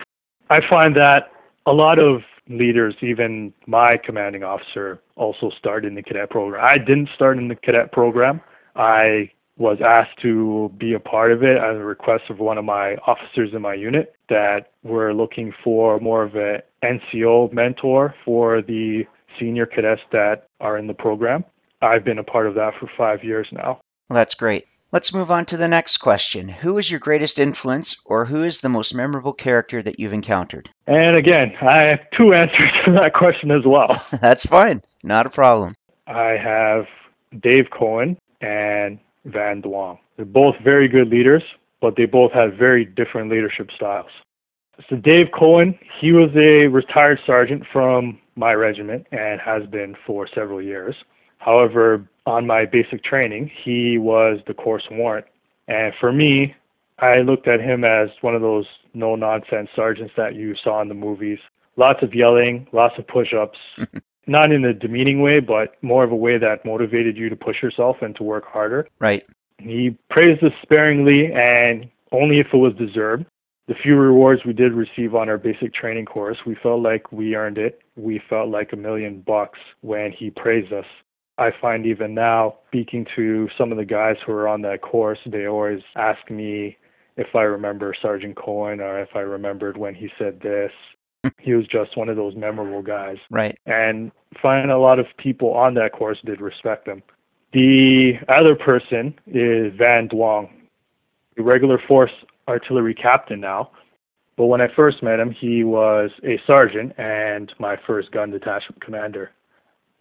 I 0.50 0.60
find 0.70 0.96
that 0.98 1.32
a 1.66 1.72
lot 1.72 2.00
of 2.00 2.22
leaders, 2.50 2.96
even 3.02 3.54
my 3.68 3.96
commanding 4.04 4.44
officer, 4.44 5.02
also 5.16 5.50
started 5.58 5.88
in 5.88 5.96
the 5.96 6.04
cadet 6.04 6.30
program. 6.30 6.64
I 6.64 6.78
didn't 6.78 7.10
start 7.16 7.38
in 7.38 7.48
the 7.48 7.56
cadet 7.56 7.92
program. 7.92 8.42
I 8.76 9.32
was 9.58 9.78
asked 9.86 10.20
to 10.22 10.72
be 10.78 10.94
a 10.94 11.00
part 11.00 11.32
of 11.32 11.44
it 11.44 11.58
at 11.58 11.74
the 11.74 11.84
request 11.84 12.24
of 12.30 12.40
one 12.40 12.58
of 12.58 12.66
my 12.66 12.96
officers 13.06 13.50
in 13.54 13.62
my 13.62 13.74
unit 13.74 14.16
that 14.30 14.72
we're 14.84 15.14
looking 15.14 15.54
for 15.64 16.00
more 16.00 16.24
of 16.24 16.36
an 16.36 16.62
NCO 16.84 17.54
mentor 17.54 18.16
for 18.26 18.62
the 18.62 19.04
senior 19.40 19.66
cadets 19.66 20.02
that 20.12 20.48
are 20.60 20.78
in 20.78 20.88
the 20.88 20.94
program. 20.94 21.44
I've 21.82 22.04
been 22.04 22.20
a 22.20 22.24
part 22.24 22.48
of 22.48 22.56
that 22.56 22.74
for 22.80 22.90
five 22.98 23.24
years 23.24 23.48
now. 23.52 23.82
Well, 24.10 24.16
that's 24.16 24.36
great. 24.36 24.66
Let's 24.92 25.14
move 25.14 25.32
on 25.32 25.46
to 25.46 25.58
the 25.58 25.68
next 25.68 25.98
question. 25.98 26.48
Who 26.48 26.78
is 26.78 26.90
your 26.90 27.00
greatest 27.00 27.40
influence, 27.40 28.00
or 28.06 28.26
who 28.26 28.44
is 28.44 28.62
the 28.62 28.70
most 28.70 28.94
memorable 28.94 29.34
character 29.34 29.82
that 29.82 30.00
you've 30.00 30.14
encountered? 30.14 30.70
And 30.86 31.16
again, 31.16 31.54
I 31.62 31.88
have 31.88 32.00
two 32.16 32.32
answers 32.34 32.72
to 32.86 32.92
that 32.94 33.14
question 33.16 33.50
as 33.50 33.66
well. 33.66 34.06
that's 34.22 34.46
fine. 34.46 34.84
Not 35.04 35.26
a 35.26 35.32
problem. 35.32 35.74
I 36.06 36.38
have 36.38 36.86
Dave 37.42 37.72
Cohen 37.72 38.18
and 38.40 39.00
Van 39.26 39.62
Duong. 39.62 40.00
They're 40.18 40.26
both 40.26 40.56
very 40.64 40.88
good 40.88 41.10
leaders, 41.10 41.44
but 41.82 41.96
they 41.96 42.06
both 42.06 42.32
have 42.34 42.54
very 42.54 42.86
different 42.86 43.32
leadership 43.32 43.70
styles. 43.76 44.12
So 44.90 44.96
Dave 44.96 45.28
Cohen, 45.38 45.78
he 46.02 46.12
was 46.12 46.30
a 46.36 46.68
retired 46.68 47.20
sergeant 47.26 47.64
from 47.72 48.20
my 48.36 48.54
regiment 48.54 49.06
and 49.12 49.40
has 49.40 49.66
been 49.68 49.96
for 50.06 50.28
several 50.34 50.62
years. 50.62 50.96
However, 51.38 52.08
on 52.26 52.48
my 52.48 52.66
basic 52.66 53.04
training, 53.04 53.52
he 53.64 53.98
was 53.98 54.40
the 54.48 54.54
course 54.54 54.84
warrant. 54.90 55.26
And 55.68 55.94
for 56.00 56.12
me, 56.12 56.56
I 57.00 57.20
looked 57.20 57.48
at 57.48 57.60
him 57.60 57.84
as 57.84 58.10
one 58.22 58.36
of 58.36 58.42
those 58.42 58.66
no 58.94 59.16
nonsense 59.16 59.70
sergeants 59.76 60.14
that 60.18 60.36
you 60.36 60.56
saw 60.64 60.82
in 60.82 60.88
the 60.88 60.94
movies. 60.94 61.40
Lots 61.76 62.02
of 62.02 62.14
yelling, 62.14 62.68
lots 62.72 62.96
of 62.98 63.08
push 63.08 63.34
ups, 63.34 63.58
not 64.28 64.52
in 64.52 64.66
a 64.66 64.74
demeaning 64.74 65.22
way, 65.22 65.40
but 65.40 65.76
more 65.82 66.04
of 66.04 66.12
a 66.12 66.16
way 66.16 66.38
that 66.38 66.66
motivated 66.66 67.18
you 67.18 67.30
to 67.30 67.36
push 67.36 67.62
yourself 67.62 67.98
and 68.02 68.16
to 68.16 68.24
work 68.24 68.46
harder. 68.46 68.88
Right. 69.00 69.26
He 69.60 69.98
praised 70.10 70.44
us 70.44 70.52
sparingly 70.62 71.32
and 71.34 71.90
only 72.12 72.40
if 72.40 72.48
it 72.54 72.58
was 72.58 72.74
deserved. 72.76 73.26
The 73.68 73.76
few 73.82 73.96
rewards 73.96 74.42
we 74.46 74.52
did 74.52 74.74
receive 74.74 75.16
on 75.16 75.30
our 75.30 75.38
basic 75.38 75.74
training 75.74 76.06
course, 76.06 76.38
we 76.46 76.56
felt 76.62 76.82
like 76.82 77.12
we 77.14 77.36
earned 77.36 77.58
it. 77.58 77.80
We 77.96 78.22
felt 78.30 78.50
like 78.50 78.74
a 78.74 78.76
million 78.76 79.22
bucks 79.22 79.60
when 79.82 80.12
he 80.12 80.30
praised 80.30 80.74
us. 80.74 80.86
I 81.38 81.52
find 81.62 81.86
even 81.86 82.14
now, 82.14 82.56
speaking 82.68 83.08
to 83.16 83.48
some 83.58 83.72
of 83.72 83.78
the 83.78 83.86
guys 83.86 84.18
who 84.26 84.34
are 84.34 84.48
on 84.48 84.62
that 84.64 84.82
course, 84.82 85.18
they 85.26 85.48
always 85.48 85.82
ask 85.96 86.30
me 86.30 86.78
if 87.16 87.28
I 87.36 87.42
remember 87.42 87.96
Sergeant 88.00 88.36
Cohen 88.36 88.82
or 88.82 89.00
if 89.00 89.10
I 89.16 89.20
remembered 89.20 89.78
when 89.78 89.96
he 89.96 90.10
said 90.20 90.42
this 90.42 90.72
he 91.40 91.54
was 91.54 91.66
just 91.68 91.98
one 91.98 92.10
of 92.10 92.16
those 92.16 92.36
memorable 92.36 92.82
guys. 92.82 93.18
Right. 93.30 93.58
And 93.66 94.12
find 94.42 94.72
a 94.72 94.78
lot 94.78 95.00
of 95.00 95.06
people 95.18 95.54
on 95.54 95.74
that 95.76 95.94
course 95.94 96.18
did 96.26 96.42
respect 96.42 96.88
him. 96.88 97.04
The 97.54 98.14
other 98.30 98.56
person 98.56 99.14
is 99.28 99.74
Van 99.78 100.10
Duong, 100.10 100.50
a 101.38 101.44
regular 101.44 101.80
force 101.88 102.12
artillery 102.48 102.94
captain 102.94 103.40
now. 103.40 103.72
But 104.36 104.48
when 104.48 104.62
I 104.62 104.68
first 104.76 105.04
met 105.04 105.20
him, 105.20 105.32
he 105.32 105.64
was 105.64 106.10
a 106.24 106.42
sergeant 106.48 106.94
and 106.98 107.54
my 107.60 107.78
first 107.86 108.12
gun 108.12 108.32
detachment 108.32 108.82
commander. 108.82 109.32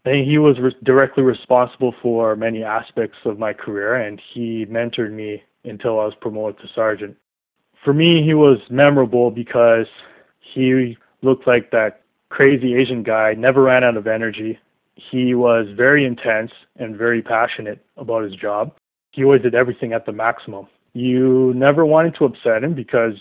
And 0.05 0.27
he 0.27 0.39
was 0.39 0.59
re- 0.59 0.75
directly 0.83 1.23
responsible 1.23 1.95
for 2.03 2.35
many 2.35 2.65
aspects 2.65 3.19
of 3.25 3.39
my 3.39 3.53
career, 3.53 3.95
and 3.95 4.21
he 4.33 4.67
mentored 4.67 5.13
me 5.13 5.43
until 5.65 6.01
I 6.01 6.07
was 6.07 6.15
promoted 6.21 6.61
to 6.63 6.69
sergeant. 6.75 7.17
For 7.85 7.93
me, 7.93 8.23
he 8.25 8.35
was 8.35 8.59
memorable 8.71 9.31
because 9.31 9.87
he 10.55 10.97
looked 11.23 11.47
like 11.47 11.71
that 11.71 12.03
crazy 12.31 12.75
Asian 12.75 13.03
guy, 13.03 13.35
never 13.35 13.63
ran 13.63 13.85
out 13.85 13.97
of 13.97 14.07
energy. 14.07 14.59
He 14.95 15.35
was 15.35 15.67
very 15.77 16.05
intense 16.05 16.51
and 16.77 16.97
very 16.97 17.23
passionate 17.23 17.85
about 17.97 18.25
his 18.25 18.35
job. 18.35 18.75
He 19.13 19.25
always 19.25 19.43
did 19.43 19.55
everything 19.55 19.93
at 19.93 20.07
the 20.07 20.13
maximum. 20.13 20.67
You 20.95 21.53
never 21.55 21.85
wanted 21.85 22.15
to 22.19 22.25
upset 22.25 22.65
him 22.65 22.75
because 22.75 23.15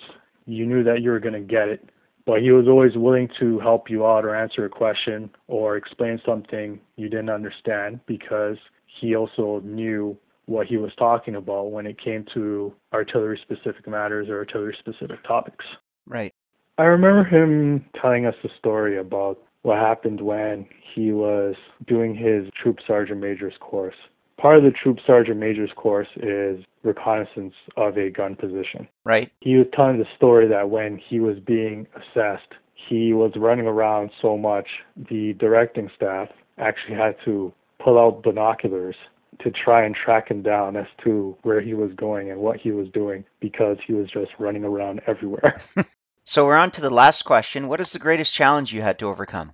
you 0.46 0.66
knew 0.66 0.84
that 0.84 1.02
you 1.02 1.12
were 1.12 1.20
going 1.20 1.34
to 1.34 1.40
get 1.40 1.68
it, 1.68 1.90
but 2.26 2.42
he 2.42 2.52
was 2.52 2.68
always 2.68 2.96
willing 2.96 3.30
to 3.40 3.60
help 3.60 3.90
you 3.90 4.06
out 4.06 4.26
or 4.26 4.36
answer 4.36 4.66
a 4.66 4.70
question 4.70 5.30
or 5.48 5.78
explain 5.78 6.20
something 6.26 6.80
you 6.96 7.10
didn't 7.10 7.30
understand 7.30 8.00
because 8.06 8.58
he 9.00 9.16
also 9.16 9.62
knew 9.64 10.18
what 10.46 10.68
he 10.68 10.78
was 10.78 10.92
talking 10.98 11.36
about 11.36 11.72
when 11.72 11.86
it 11.86 12.02
came 12.02 12.26
to 12.34 12.74
artillery 12.94 13.40
specific 13.42 13.88
matters 13.88 14.28
or 14.30 14.38
artillery 14.38 14.76
specific 14.80 15.24
topics. 15.24 15.66
Right. 16.06 16.34
I 16.82 16.86
remember 16.86 17.24
him 17.24 17.86
telling 18.02 18.26
us 18.26 18.34
a 18.44 18.48
story 18.58 18.98
about 18.98 19.38
what 19.62 19.78
happened 19.78 20.20
when 20.20 20.66
he 20.96 21.12
was 21.12 21.54
doing 21.86 22.16
his 22.16 22.50
Troop 22.60 22.80
Sergeant 22.88 23.22
Major's 23.22 23.54
course. 23.60 23.94
Part 24.38 24.58
of 24.58 24.64
the 24.64 24.72
Troop 24.72 24.98
Sergeant 25.06 25.40
Major's 25.40 25.70
course 25.76 26.08
is 26.16 26.66
reconnaissance 26.82 27.54
of 27.78 28.00
a 28.00 28.10
gun 28.10 28.36
position. 28.36 28.88
Right. 29.06 29.32
He 29.42 29.58
was 29.58 29.68
telling 29.76 30.00
the 30.00 30.08
story 30.18 30.48
that 30.48 30.72
when 30.72 30.98
he 30.98 31.20
was 31.20 31.38
being 31.40 31.86
assessed, 31.94 32.52
he 32.74 33.14
was 33.14 33.34
running 33.36 33.68
around 33.68 34.10
so 34.20 34.36
much, 34.36 34.68
the 34.98 35.34
directing 35.34 35.88
staff 35.96 36.30
actually 36.58 36.96
had 36.96 37.16
to 37.26 37.54
pull 37.78 38.00
out 38.00 38.24
binoculars 38.24 38.96
to 39.42 39.52
try 39.52 39.86
and 39.86 39.96
track 39.96 40.32
him 40.32 40.42
down 40.42 40.76
as 40.76 40.88
to 41.04 41.38
where 41.44 41.62
he 41.62 41.76
was 41.76 41.92
going 41.96 42.32
and 42.32 42.40
what 42.40 42.60
he 42.60 42.72
was 42.72 42.88
doing 42.92 43.24
because 43.40 43.78
he 43.86 43.94
was 43.94 44.10
just 44.10 44.32
running 44.40 44.64
around 44.64 45.00
everywhere. 45.06 45.62
so 46.24 46.46
we're 46.46 46.58
on 46.58 46.72
to 46.72 46.82
the 46.82 46.90
last 46.90 47.24
question. 47.24 47.68
What 47.68 47.82
is 47.82 47.92
the 47.92 48.00
greatest 48.00 48.34
challenge 48.34 48.74
you 48.74 48.82
had 48.82 49.00
to 49.00 49.08
overcome? 49.08 49.54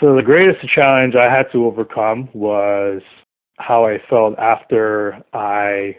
So 0.00 0.14
the 0.14 0.22
greatest 0.22 0.60
challenge 0.74 1.14
I 1.16 1.28
had 1.28 1.50
to 1.52 1.66
overcome 1.66 2.28
was 2.32 3.02
how 3.58 3.84
I 3.86 3.98
felt 4.08 4.38
after 4.38 5.22
I 5.32 5.96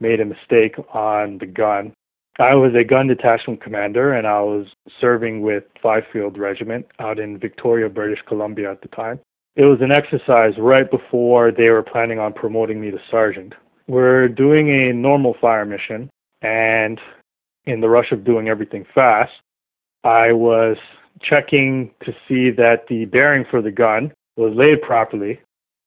made 0.00 0.20
a 0.20 0.24
mistake 0.24 0.76
on 0.94 1.38
the 1.38 1.46
gun. 1.46 1.92
I 2.38 2.54
was 2.54 2.72
a 2.74 2.84
gun 2.84 3.08
detachment 3.08 3.62
commander 3.62 4.14
and 4.14 4.26
I 4.26 4.40
was 4.40 4.66
serving 5.00 5.42
with 5.42 5.64
5 5.82 6.02
Field 6.12 6.38
Regiment 6.38 6.86
out 6.98 7.18
in 7.18 7.38
Victoria, 7.38 7.88
British 7.88 8.20
Columbia 8.26 8.70
at 8.70 8.80
the 8.80 8.88
time. 8.88 9.20
It 9.54 9.64
was 9.64 9.80
an 9.82 9.92
exercise 9.92 10.54
right 10.58 10.90
before 10.90 11.52
they 11.52 11.68
were 11.68 11.82
planning 11.82 12.18
on 12.18 12.32
promoting 12.32 12.80
me 12.80 12.90
to 12.90 12.98
sergeant. 13.10 13.54
We're 13.86 14.28
doing 14.28 14.70
a 14.82 14.92
normal 14.94 15.34
fire 15.40 15.66
mission, 15.66 16.08
and 16.40 16.98
in 17.64 17.80
the 17.80 17.88
rush 17.88 18.12
of 18.12 18.24
doing 18.24 18.48
everything 18.48 18.84
fast, 18.94 19.32
I 20.04 20.32
was 20.32 20.76
checking 21.20 21.90
to 22.04 22.12
see 22.26 22.50
that 22.50 22.86
the 22.88 23.04
bearing 23.06 23.44
for 23.50 23.62
the 23.62 23.70
gun 23.70 24.12
was 24.36 24.52
laid 24.56 24.82
properly. 24.82 25.40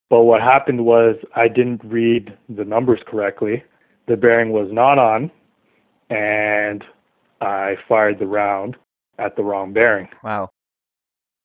But 0.09 0.23
what 0.23 0.41
happened 0.41 0.85
was 0.85 1.15
I 1.35 1.47
didn't 1.47 1.81
read 1.83 2.37
the 2.47 2.63
numbers 2.63 2.99
correctly. 3.07 3.63
The 4.07 4.15
bearing 4.15 4.51
was 4.51 4.69
not 4.71 4.99
on, 4.99 5.31
and 6.09 6.83
I 7.41 7.75
fired 7.87 8.19
the 8.19 8.27
round 8.27 8.77
at 9.17 9.35
the 9.35 9.43
wrong 9.43 9.73
bearing. 9.73 10.07
Wow. 10.23 10.49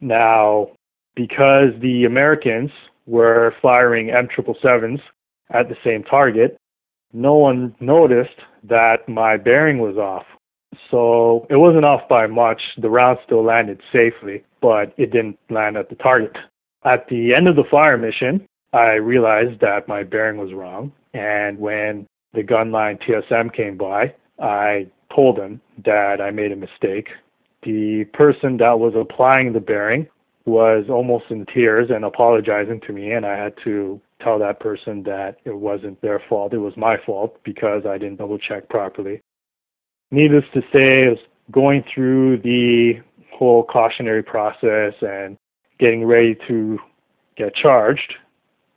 Now, 0.01 0.73
because 1.15 1.71
the 1.81 2.05
Americans 2.05 2.71
were 3.07 3.55
firing 3.61 4.09
M777s 4.09 5.01
at 5.51 5.69
the 5.69 5.77
same 5.83 6.05
target, 6.05 6.57
no 7.13 7.35
one 7.35 7.75
noticed 7.81 8.39
that 8.65 9.09
my 9.09 9.37
bearing 9.37 9.79
was 9.79 9.97
off. 9.97 10.25
So 10.91 11.47
it 11.51 11.57
wasn't 11.57 11.85
off 11.85 12.09
by 12.09 12.27
much. 12.27 12.61
The 12.79 12.91
round 12.91 13.19
still 13.25 13.45
landed 13.45 13.81
safely, 13.93 14.45
but 14.61 14.93
it 14.97 15.13
didn't 15.13 15.39
land 15.49 15.77
at 15.77 15.89
the 15.89 15.97
target. 15.97 16.37
At 16.85 17.07
the 17.09 17.35
end 17.35 17.49
of 17.49 17.57
the 17.57 17.65
fire 17.71 17.99
mission, 17.99 18.47
I 18.73 18.95
realized 18.95 19.61
that 19.61 19.89
my 19.89 20.03
bearing 20.03 20.39
was 20.39 20.53
wrong. 20.53 20.93
And 21.13 21.59
when 21.59 22.07
the 22.33 22.43
gunline 22.43 22.99
TSM 23.03 23.53
came 23.55 23.77
by, 23.77 24.15
I 24.41 24.87
told 25.15 25.39
him 25.39 25.61
that 25.85 26.21
I 26.21 26.31
made 26.31 26.53
a 26.53 26.57
mistake. 26.57 27.09
The 27.63 28.05
person 28.15 28.57
that 28.59 28.79
was 28.79 28.95
applying 28.97 29.53
the 29.53 29.61
bearing 29.61 30.07
was 30.47 30.87
almost 30.89 31.27
in 31.31 31.47
tears 31.47 31.91
and 31.91 32.05
apologizing 32.05 32.81
to 32.87 32.93
me, 32.93 33.13
and 33.13 33.27
I 33.27 33.37
had 33.37 33.55
to 33.65 34.01
tell 34.23 34.39
that 34.39 34.61
person 34.61 35.03
that 35.05 35.37
it 35.45 35.57
wasn't 35.57 36.01
their 36.01 36.23
fault, 36.29 36.53
it 36.53 36.59
was 36.59 36.77
my 36.77 36.97
fault 37.05 37.39
because 37.45 37.85
I 37.87 37.99
didn't 37.99 38.17
double 38.17 38.39
check 38.39 38.69
properly. 38.69 39.21
Needless 40.11 40.45
to 40.55 40.63
say, 40.73 41.07
I 41.07 41.11
was 41.11 41.19
going 41.51 41.85
through 41.93 42.39
the 42.39 42.95
whole 43.33 43.65
cautionary 43.65 44.23
process 44.23 44.95
and 45.01 45.37
getting 45.79 46.05
ready 46.05 46.37
to 46.49 46.79
get 47.37 47.55
charged. 47.55 48.15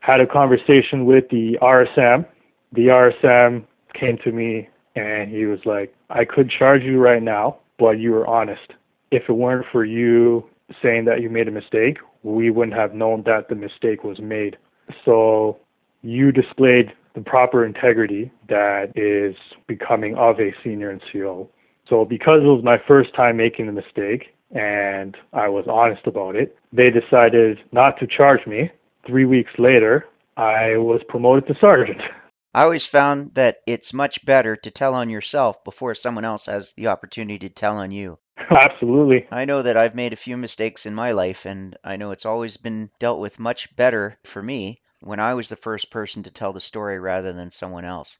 Had 0.00 0.20
a 0.20 0.26
conversation 0.26 1.04
with 1.06 1.28
the 1.30 1.58
RSM. 1.60 2.26
The 2.72 2.86
RSM 2.86 3.64
came 3.98 4.18
to 4.24 4.32
me 4.32 4.68
and 4.96 5.30
he 5.30 5.46
was 5.46 5.60
like, 5.64 5.94
I 6.10 6.24
could 6.24 6.50
charge 6.50 6.82
you 6.82 6.98
right 6.98 7.22
now, 7.22 7.58
but 7.78 7.98
you 7.98 8.12
were 8.12 8.26
honest. 8.26 8.72
If 9.10 9.24
it 9.28 9.32
weren't 9.32 9.66
for 9.72 9.84
you 9.84 10.48
saying 10.82 11.04
that 11.06 11.20
you 11.20 11.30
made 11.30 11.48
a 11.48 11.52
mistake, 11.52 11.98
we 12.22 12.50
wouldn't 12.50 12.76
have 12.76 12.94
known 12.94 13.22
that 13.24 13.48
the 13.48 13.54
mistake 13.54 14.04
was 14.04 14.18
made. 14.20 14.56
So 15.04 15.58
you 16.02 16.32
displayed 16.32 16.92
the 17.14 17.20
proper 17.20 17.64
integrity 17.64 18.30
that 18.48 18.92
is 18.96 19.36
becoming 19.66 20.16
of 20.16 20.40
a 20.40 20.52
senior 20.62 20.98
NCO. 20.98 21.48
So 21.88 22.04
because 22.04 22.38
it 22.38 22.46
was 22.46 22.64
my 22.64 22.78
first 22.88 23.14
time 23.14 23.36
making 23.36 23.68
a 23.68 23.72
mistake 23.72 24.34
and 24.50 25.16
I 25.32 25.48
was 25.48 25.66
honest 25.68 26.06
about 26.06 26.36
it, 26.36 26.56
they 26.72 26.90
decided 26.90 27.58
not 27.72 27.98
to 27.98 28.06
charge 28.06 28.46
me. 28.46 28.70
Three 29.06 29.24
weeks 29.24 29.50
later, 29.58 30.06
I 30.36 30.76
was 30.76 31.02
promoted 31.08 31.46
to 31.48 31.54
sergeant. 31.60 32.00
I 32.54 32.62
always 32.62 32.86
found 32.86 33.34
that 33.34 33.58
it's 33.66 33.92
much 33.92 34.24
better 34.24 34.54
to 34.54 34.70
tell 34.70 34.94
on 34.94 35.10
yourself 35.10 35.64
before 35.64 35.96
someone 35.96 36.24
else 36.24 36.46
has 36.46 36.72
the 36.72 36.86
opportunity 36.86 37.48
to 37.48 37.54
tell 37.54 37.78
on 37.78 37.90
you. 37.90 38.18
Absolutely. 38.50 39.26
I 39.30 39.44
know 39.44 39.62
that 39.62 39.76
I've 39.76 39.94
made 39.94 40.12
a 40.12 40.16
few 40.16 40.36
mistakes 40.36 40.86
in 40.86 40.94
my 40.94 41.12
life, 41.12 41.46
and 41.46 41.76
I 41.84 41.96
know 41.96 42.10
it's 42.10 42.26
always 42.26 42.56
been 42.56 42.90
dealt 42.98 43.20
with 43.20 43.38
much 43.38 43.74
better 43.76 44.18
for 44.24 44.42
me 44.42 44.80
when 45.00 45.20
I 45.20 45.34
was 45.34 45.48
the 45.48 45.56
first 45.56 45.90
person 45.90 46.22
to 46.24 46.30
tell 46.30 46.52
the 46.52 46.60
story 46.60 46.98
rather 46.98 47.32
than 47.32 47.50
someone 47.50 47.84
else. 47.84 48.18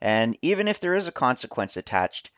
And 0.00 0.38
even 0.42 0.68
if 0.68 0.80
there 0.80 0.94
is 0.94 1.08
a 1.08 1.12
consequence 1.12 1.76
attached, 1.76 2.30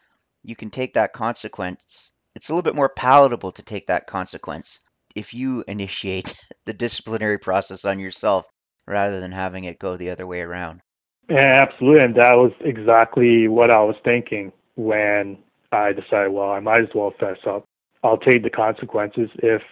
you 0.42 0.56
can 0.56 0.70
take 0.70 0.94
that 0.94 1.12
consequence. 1.12 2.12
It's 2.34 2.48
a 2.48 2.52
little 2.52 2.62
bit 2.62 2.76
more 2.76 2.88
palatable 2.88 3.52
to 3.52 3.62
take 3.62 3.88
that 3.88 4.06
consequence 4.06 4.80
if 5.14 5.34
you 5.34 5.64
initiate 5.66 6.34
the 6.64 6.72
disciplinary 6.72 7.38
process 7.38 7.84
on 7.84 7.98
yourself 7.98 8.46
rather 8.86 9.20
than 9.20 9.32
having 9.32 9.64
it 9.64 9.78
go 9.78 9.96
the 9.96 10.10
other 10.10 10.26
way 10.26 10.40
around. 10.40 10.80
Yeah, 11.28 11.66
absolutely. 11.68 12.04
And 12.04 12.14
that 12.16 12.34
was 12.34 12.52
exactly 12.60 13.46
what 13.46 13.70
I 13.70 13.82
was 13.82 13.96
thinking 14.04 14.52
when 14.76 15.38
I 15.72 15.92
decided, 15.92 16.32
well, 16.32 16.50
I 16.50 16.60
might 16.60 16.82
as 16.82 16.94
well 16.94 17.12
fess 17.18 17.38
up. 17.46 17.64
I'll 18.02 18.18
take 18.18 18.42
the 18.42 18.50
consequences. 18.50 19.30
If 19.36 19.62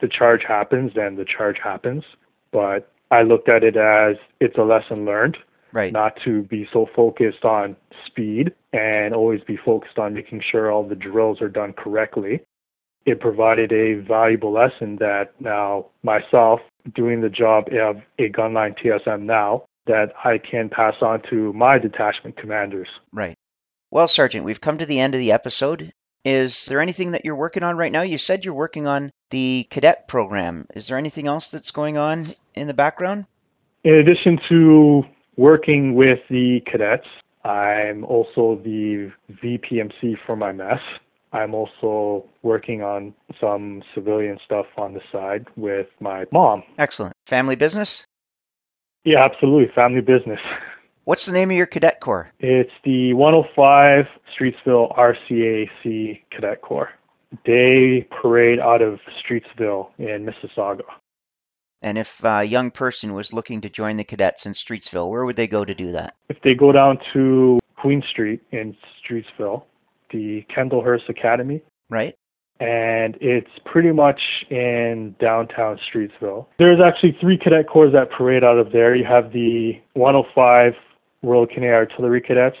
the 0.00 0.08
charge 0.08 0.42
happens, 0.46 0.92
then 0.94 1.16
the 1.16 1.24
charge 1.24 1.58
happens. 1.62 2.04
But 2.52 2.90
I 3.10 3.22
looked 3.22 3.48
at 3.48 3.62
it 3.62 3.76
as 3.76 4.16
it's 4.40 4.58
a 4.58 4.62
lesson 4.62 5.04
learned. 5.04 5.36
Right. 5.72 5.92
Not 5.92 6.14
to 6.24 6.42
be 6.42 6.68
so 6.72 6.86
focused 6.94 7.44
on 7.44 7.76
speed 8.06 8.52
and 8.72 9.12
always 9.12 9.40
be 9.40 9.56
focused 9.56 9.98
on 9.98 10.14
making 10.14 10.42
sure 10.50 10.70
all 10.70 10.86
the 10.86 10.94
drills 10.94 11.42
are 11.42 11.48
done 11.48 11.72
correctly. 11.72 12.40
It 13.06 13.20
provided 13.20 13.72
a 13.72 13.94
valuable 13.94 14.52
lesson 14.52 14.96
that 14.96 15.32
now 15.40 15.86
myself 16.02 16.60
doing 16.94 17.20
the 17.20 17.28
job 17.28 17.66
of 17.72 17.96
a 18.18 18.30
gunline 18.30 18.76
TSM 18.78 19.22
now 19.22 19.64
that 19.86 20.12
I 20.24 20.38
can 20.38 20.68
pass 20.68 20.94
on 21.02 21.22
to 21.30 21.52
my 21.52 21.78
detachment 21.78 22.36
commanders. 22.36 22.88
Right. 23.12 23.36
Well, 23.94 24.08
Sergeant, 24.08 24.44
we've 24.44 24.60
come 24.60 24.78
to 24.78 24.86
the 24.86 24.98
end 24.98 25.14
of 25.14 25.20
the 25.20 25.30
episode. 25.30 25.92
Is 26.24 26.66
there 26.66 26.80
anything 26.80 27.12
that 27.12 27.24
you're 27.24 27.36
working 27.36 27.62
on 27.62 27.76
right 27.76 27.92
now? 27.92 28.02
You 28.02 28.18
said 28.18 28.44
you're 28.44 28.52
working 28.52 28.88
on 28.88 29.12
the 29.30 29.68
cadet 29.70 30.08
program. 30.08 30.66
Is 30.74 30.88
there 30.88 30.98
anything 30.98 31.28
else 31.28 31.46
that's 31.46 31.70
going 31.70 31.96
on 31.96 32.26
in 32.56 32.66
the 32.66 32.74
background? 32.74 33.26
In 33.84 33.94
addition 33.94 34.40
to 34.48 35.04
working 35.36 35.94
with 35.94 36.18
the 36.28 36.58
cadets, 36.66 37.06
I'm 37.44 38.02
also 38.04 38.60
the 38.64 39.12
VPMC 39.30 40.16
for 40.26 40.34
my 40.34 40.50
mess. 40.50 40.80
I'm 41.32 41.54
also 41.54 42.28
working 42.42 42.82
on 42.82 43.14
some 43.40 43.84
civilian 43.94 44.40
stuff 44.44 44.66
on 44.76 44.94
the 44.94 45.02
side 45.12 45.46
with 45.54 45.86
my 46.00 46.24
mom. 46.32 46.64
Excellent. 46.78 47.14
Family 47.26 47.54
business? 47.54 48.08
Yeah, 49.04 49.24
absolutely. 49.24 49.72
Family 49.72 50.00
business. 50.00 50.40
What's 51.04 51.26
the 51.26 51.32
name 51.32 51.50
of 51.50 51.56
your 51.56 51.66
cadet 51.66 52.00
corps? 52.00 52.30
It's 52.40 52.70
the 52.84 53.12
105 53.12 54.06
Streetsville 54.34 54.96
RCAC 54.96 56.20
Cadet 56.30 56.62
Corps. 56.62 56.90
They 57.44 58.06
parade 58.22 58.58
out 58.58 58.80
of 58.80 59.00
Streetsville 59.22 59.88
in 59.98 60.24
Mississauga. 60.26 60.84
And 61.82 61.98
if 61.98 62.24
a 62.24 62.44
young 62.44 62.70
person 62.70 63.12
was 63.12 63.34
looking 63.34 63.60
to 63.62 63.68
join 63.68 63.98
the 63.98 64.04
cadets 64.04 64.46
in 64.46 64.52
Streetsville, 64.52 65.10
where 65.10 65.26
would 65.26 65.36
they 65.36 65.46
go 65.46 65.64
to 65.64 65.74
do 65.74 65.92
that? 65.92 66.14
If 66.30 66.38
they 66.42 66.54
go 66.54 66.72
down 66.72 66.98
to 67.12 67.58
Queen 67.76 68.02
Street 68.10 68.40
in 68.52 68.74
Streetsville, 69.04 69.64
the 70.10 70.42
Kendall 70.54 70.80
Hurst 70.80 71.10
Academy, 71.10 71.60
Right. 71.90 72.14
and 72.60 73.18
it's 73.20 73.50
pretty 73.66 73.92
much 73.92 74.20
in 74.48 75.14
downtown 75.20 75.78
Streetsville. 75.92 76.46
There's 76.58 76.80
actually 76.80 77.18
three 77.20 77.36
cadet 77.36 77.68
corps 77.68 77.90
that 77.90 78.10
parade 78.10 78.42
out 78.44 78.58
of 78.58 78.72
there. 78.72 78.94
You 78.94 79.04
have 79.04 79.32
the 79.32 79.78
105 79.92 80.72
Royal 81.24 81.46
Canadian 81.46 81.74
Artillery 81.74 82.20
Cadets. 82.20 82.56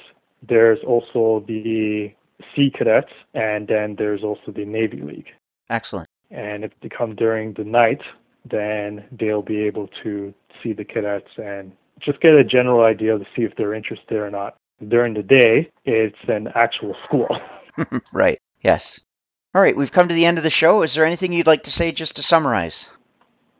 There's 0.46 0.78
also 0.86 1.44
the 1.46 2.12
Sea 2.54 2.72
Cadets, 2.76 3.12
and 3.34 3.68
then 3.68 3.96
there's 3.96 4.22
also 4.22 4.52
the 4.54 4.64
Navy 4.64 5.00
League. 5.00 5.28
Excellent. 5.70 6.08
And 6.30 6.64
if 6.64 6.72
they 6.82 6.88
come 6.88 7.14
during 7.14 7.54
the 7.54 7.64
night, 7.64 8.00
then 8.50 9.04
they'll 9.12 9.42
be 9.42 9.60
able 9.60 9.88
to 10.02 10.34
see 10.62 10.72
the 10.72 10.84
cadets 10.84 11.30
and 11.36 11.72
just 12.00 12.20
get 12.20 12.32
a 12.32 12.44
general 12.44 12.84
idea 12.84 13.18
to 13.18 13.24
see 13.36 13.42
if 13.42 13.54
they're 13.56 13.74
interested 13.74 14.16
or 14.16 14.30
not. 14.30 14.56
During 14.86 15.14
the 15.14 15.22
day, 15.22 15.70
it's 15.84 16.18
an 16.28 16.48
actual 16.54 16.96
school. 17.06 17.28
right. 18.12 18.38
Yes. 18.60 19.00
All 19.54 19.62
right. 19.62 19.76
We've 19.76 19.92
come 19.92 20.08
to 20.08 20.14
the 20.14 20.26
end 20.26 20.38
of 20.38 20.44
the 20.44 20.50
show. 20.50 20.82
Is 20.82 20.94
there 20.94 21.06
anything 21.06 21.32
you'd 21.32 21.46
like 21.46 21.64
to 21.64 21.70
say 21.70 21.92
just 21.92 22.16
to 22.16 22.22
summarize? 22.22 22.90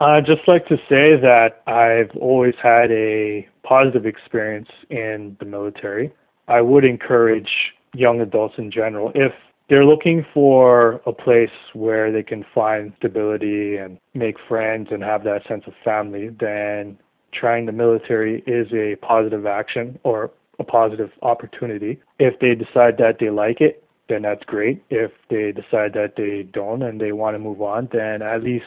I'd 0.00 0.26
just 0.26 0.46
like 0.46 0.66
to 0.66 0.76
say 0.88 1.16
that 1.20 1.62
I've 1.66 2.14
always 2.16 2.54
had 2.62 2.90
a 2.90 3.48
positive 3.62 4.06
experience 4.06 4.68
in 4.90 5.36
the 5.40 5.46
military. 5.46 6.12
I 6.48 6.60
would 6.60 6.84
encourage 6.84 7.48
young 7.94 8.20
adults 8.20 8.54
in 8.58 8.70
general, 8.70 9.12
if 9.14 9.32
they're 9.68 9.84
looking 9.84 10.26
for 10.34 11.00
a 11.06 11.12
place 11.12 11.48
where 11.72 12.12
they 12.12 12.22
can 12.22 12.44
find 12.54 12.92
stability 12.98 13.76
and 13.76 13.98
make 14.12 14.36
friends 14.48 14.88
and 14.90 15.02
have 15.02 15.24
that 15.24 15.46
sense 15.48 15.64
of 15.66 15.72
family, 15.84 16.28
then 16.38 16.98
trying 17.32 17.66
the 17.66 17.72
military 17.72 18.42
is 18.46 18.66
a 18.72 18.96
positive 18.96 19.46
action 19.46 19.98
or 20.02 20.30
a 20.58 20.64
positive 20.64 21.10
opportunity. 21.22 21.98
If 22.18 22.38
they 22.40 22.54
decide 22.54 22.98
that 22.98 23.16
they 23.20 23.30
like 23.30 23.60
it, 23.60 23.82
then 24.08 24.22
that's 24.22 24.44
great. 24.44 24.84
If 24.90 25.12
they 25.30 25.50
decide 25.50 25.94
that 25.94 26.14
they 26.16 26.42
don't 26.52 26.82
and 26.82 27.00
they 27.00 27.12
want 27.12 27.34
to 27.34 27.38
move 27.38 27.62
on, 27.62 27.88
then 27.90 28.20
at 28.20 28.42
least 28.42 28.66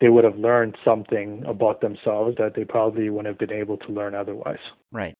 they 0.00 0.08
would 0.08 0.24
have 0.24 0.36
learned 0.36 0.76
something 0.84 1.44
about 1.46 1.80
themselves 1.80 2.36
that 2.38 2.54
they 2.54 2.64
probably 2.64 3.10
wouldn't 3.10 3.26
have 3.26 3.38
been 3.38 3.56
able 3.56 3.76
to 3.78 3.92
learn 3.92 4.14
otherwise. 4.14 4.58
Right. 4.90 5.14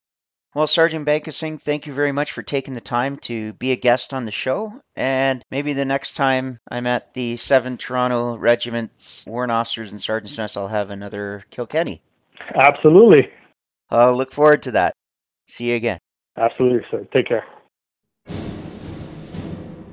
Well, 0.55 0.67
Sergeant 0.67 1.07
Bankasing, 1.07 1.61
thank 1.61 1.87
you 1.87 1.93
very 1.93 2.11
much 2.11 2.33
for 2.33 2.43
taking 2.43 2.75
the 2.75 2.81
time 2.81 3.19
to 3.19 3.53
be 3.53 3.71
a 3.71 3.77
guest 3.77 4.13
on 4.13 4.25
the 4.25 4.33
show. 4.33 4.73
And 4.97 5.45
maybe 5.49 5.75
the 5.75 5.85
next 5.85 6.17
time 6.17 6.59
I'm 6.69 6.89
at 6.89 7.15
the 7.15 7.37
7 7.37 7.77
Toronto 7.77 8.37
Regiment's 8.37 9.25
Warrant 9.29 9.53
Officers 9.53 9.93
and 9.93 10.03
Sergeants 10.03 10.37
Mess, 10.39 10.57
I'll 10.57 10.67
have 10.67 10.91
another 10.91 11.45
Kilkenny. 11.51 12.03
Absolutely. 12.53 13.29
I'll 13.91 14.17
look 14.17 14.33
forward 14.33 14.63
to 14.63 14.73
that. 14.73 14.95
See 15.47 15.71
you 15.71 15.77
again. 15.77 15.99
Absolutely, 16.37 16.81
sir. 16.91 17.07
Take 17.13 17.29
care. 17.29 17.45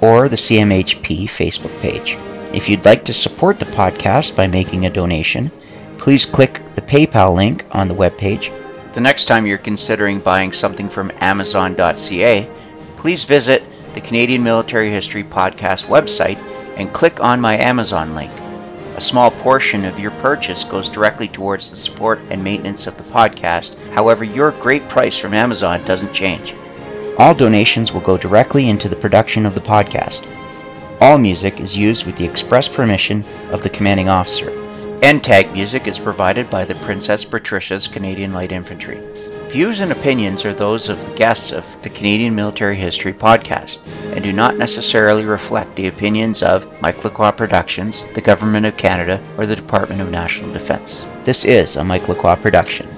or 0.00 0.28
the 0.28 0.36
CMHP 0.36 1.24
Facebook 1.24 1.80
page. 1.80 2.18
If 2.54 2.68
you'd 2.68 2.84
like 2.84 3.06
to 3.06 3.12
support 3.12 3.58
the 3.58 3.66
podcast 3.66 4.36
by 4.36 4.46
making 4.46 4.86
a 4.86 4.90
donation, 4.90 5.50
please 5.98 6.24
click 6.24 6.60
the 6.76 6.82
PayPal 6.82 7.34
link 7.34 7.64
on 7.72 7.88
the 7.88 7.96
webpage. 7.96 8.52
The 8.92 9.00
next 9.00 9.24
time 9.24 9.44
you're 9.44 9.58
considering 9.58 10.20
buying 10.20 10.52
something 10.52 10.88
from 10.88 11.10
Amazon.ca, 11.20 12.48
please 12.96 13.24
visit 13.24 13.64
the 13.94 14.00
Canadian 14.00 14.44
Military 14.44 14.88
History 14.88 15.24
Podcast 15.24 15.86
website 15.86 16.38
and 16.76 16.92
click 16.92 17.18
on 17.20 17.40
my 17.40 17.56
Amazon 17.58 18.14
link. 18.14 18.30
A 18.94 19.00
small 19.00 19.32
portion 19.32 19.84
of 19.84 19.98
your 19.98 20.12
purchase 20.12 20.62
goes 20.62 20.90
directly 20.90 21.26
towards 21.26 21.72
the 21.72 21.76
support 21.76 22.20
and 22.30 22.44
maintenance 22.44 22.86
of 22.86 22.96
the 22.96 23.02
podcast. 23.02 23.76
However, 23.88 24.22
your 24.22 24.52
great 24.52 24.88
price 24.88 25.18
from 25.18 25.34
Amazon 25.34 25.84
doesn't 25.84 26.14
change. 26.14 26.54
All 27.18 27.34
donations 27.34 27.92
will 27.92 28.00
go 28.00 28.16
directly 28.16 28.68
into 28.68 28.88
the 28.88 28.94
production 28.94 29.44
of 29.44 29.56
the 29.56 29.60
podcast. 29.60 30.24
All 31.04 31.18
music 31.18 31.60
is 31.60 31.76
used 31.76 32.06
with 32.06 32.16
the 32.16 32.24
express 32.24 32.66
permission 32.66 33.26
of 33.50 33.62
the 33.62 33.68
commanding 33.68 34.08
officer. 34.08 34.48
End 35.02 35.22
tag 35.22 35.52
music 35.52 35.86
is 35.86 35.98
provided 35.98 36.48
by 36.48 36.64
the 36.64 36.76
Princess 36.76 37.26
Patricia's 37.26 37.88
Canadian 37.88 38.32
Light 38.32 38.52
Infantry. 38.52 39.02
Views 39.48 39.80
and 39.80 39.92
opinions 39.92 40.46
are 40.46 40.54
those 40.54 40.88
of 40.88 41.04
the 41.04 41.14
guests 41.14 41.52
of 41.52 41.82
the 41.82 41.90
Canadian 41.90 42.34
Military 42.34 42.76
History 42.76 43.12
Podcast 43.12 43.86
and 44.14 44.24
do 44.24 44.32
not 44.32 44.56
necessarily 44.56 45.26
reflect 45.26 45.76
the 45.76 45.88
opinions 45.88 46.42
of 46.42 46.80
Mike 46.80 47.04
Lacroix 47.04 47.32
Productions, 47.32 48.02
the 48.14 48.22
Government 48.22 48.64
of 48.64 48.78
Canada, 48.78 49.22
or 49.36 49.44
the 49.44 49.56
Department 49.56 50.00
of 50.00 50.10
National 50.10 50.54
Defence. 50.54 51.06
This 51.24 51.44
is 51.44 51.76
a 51.76 51.84
Mike 51.84 52.08
Lacroix 52.08 52.36
production. 52.36 52.88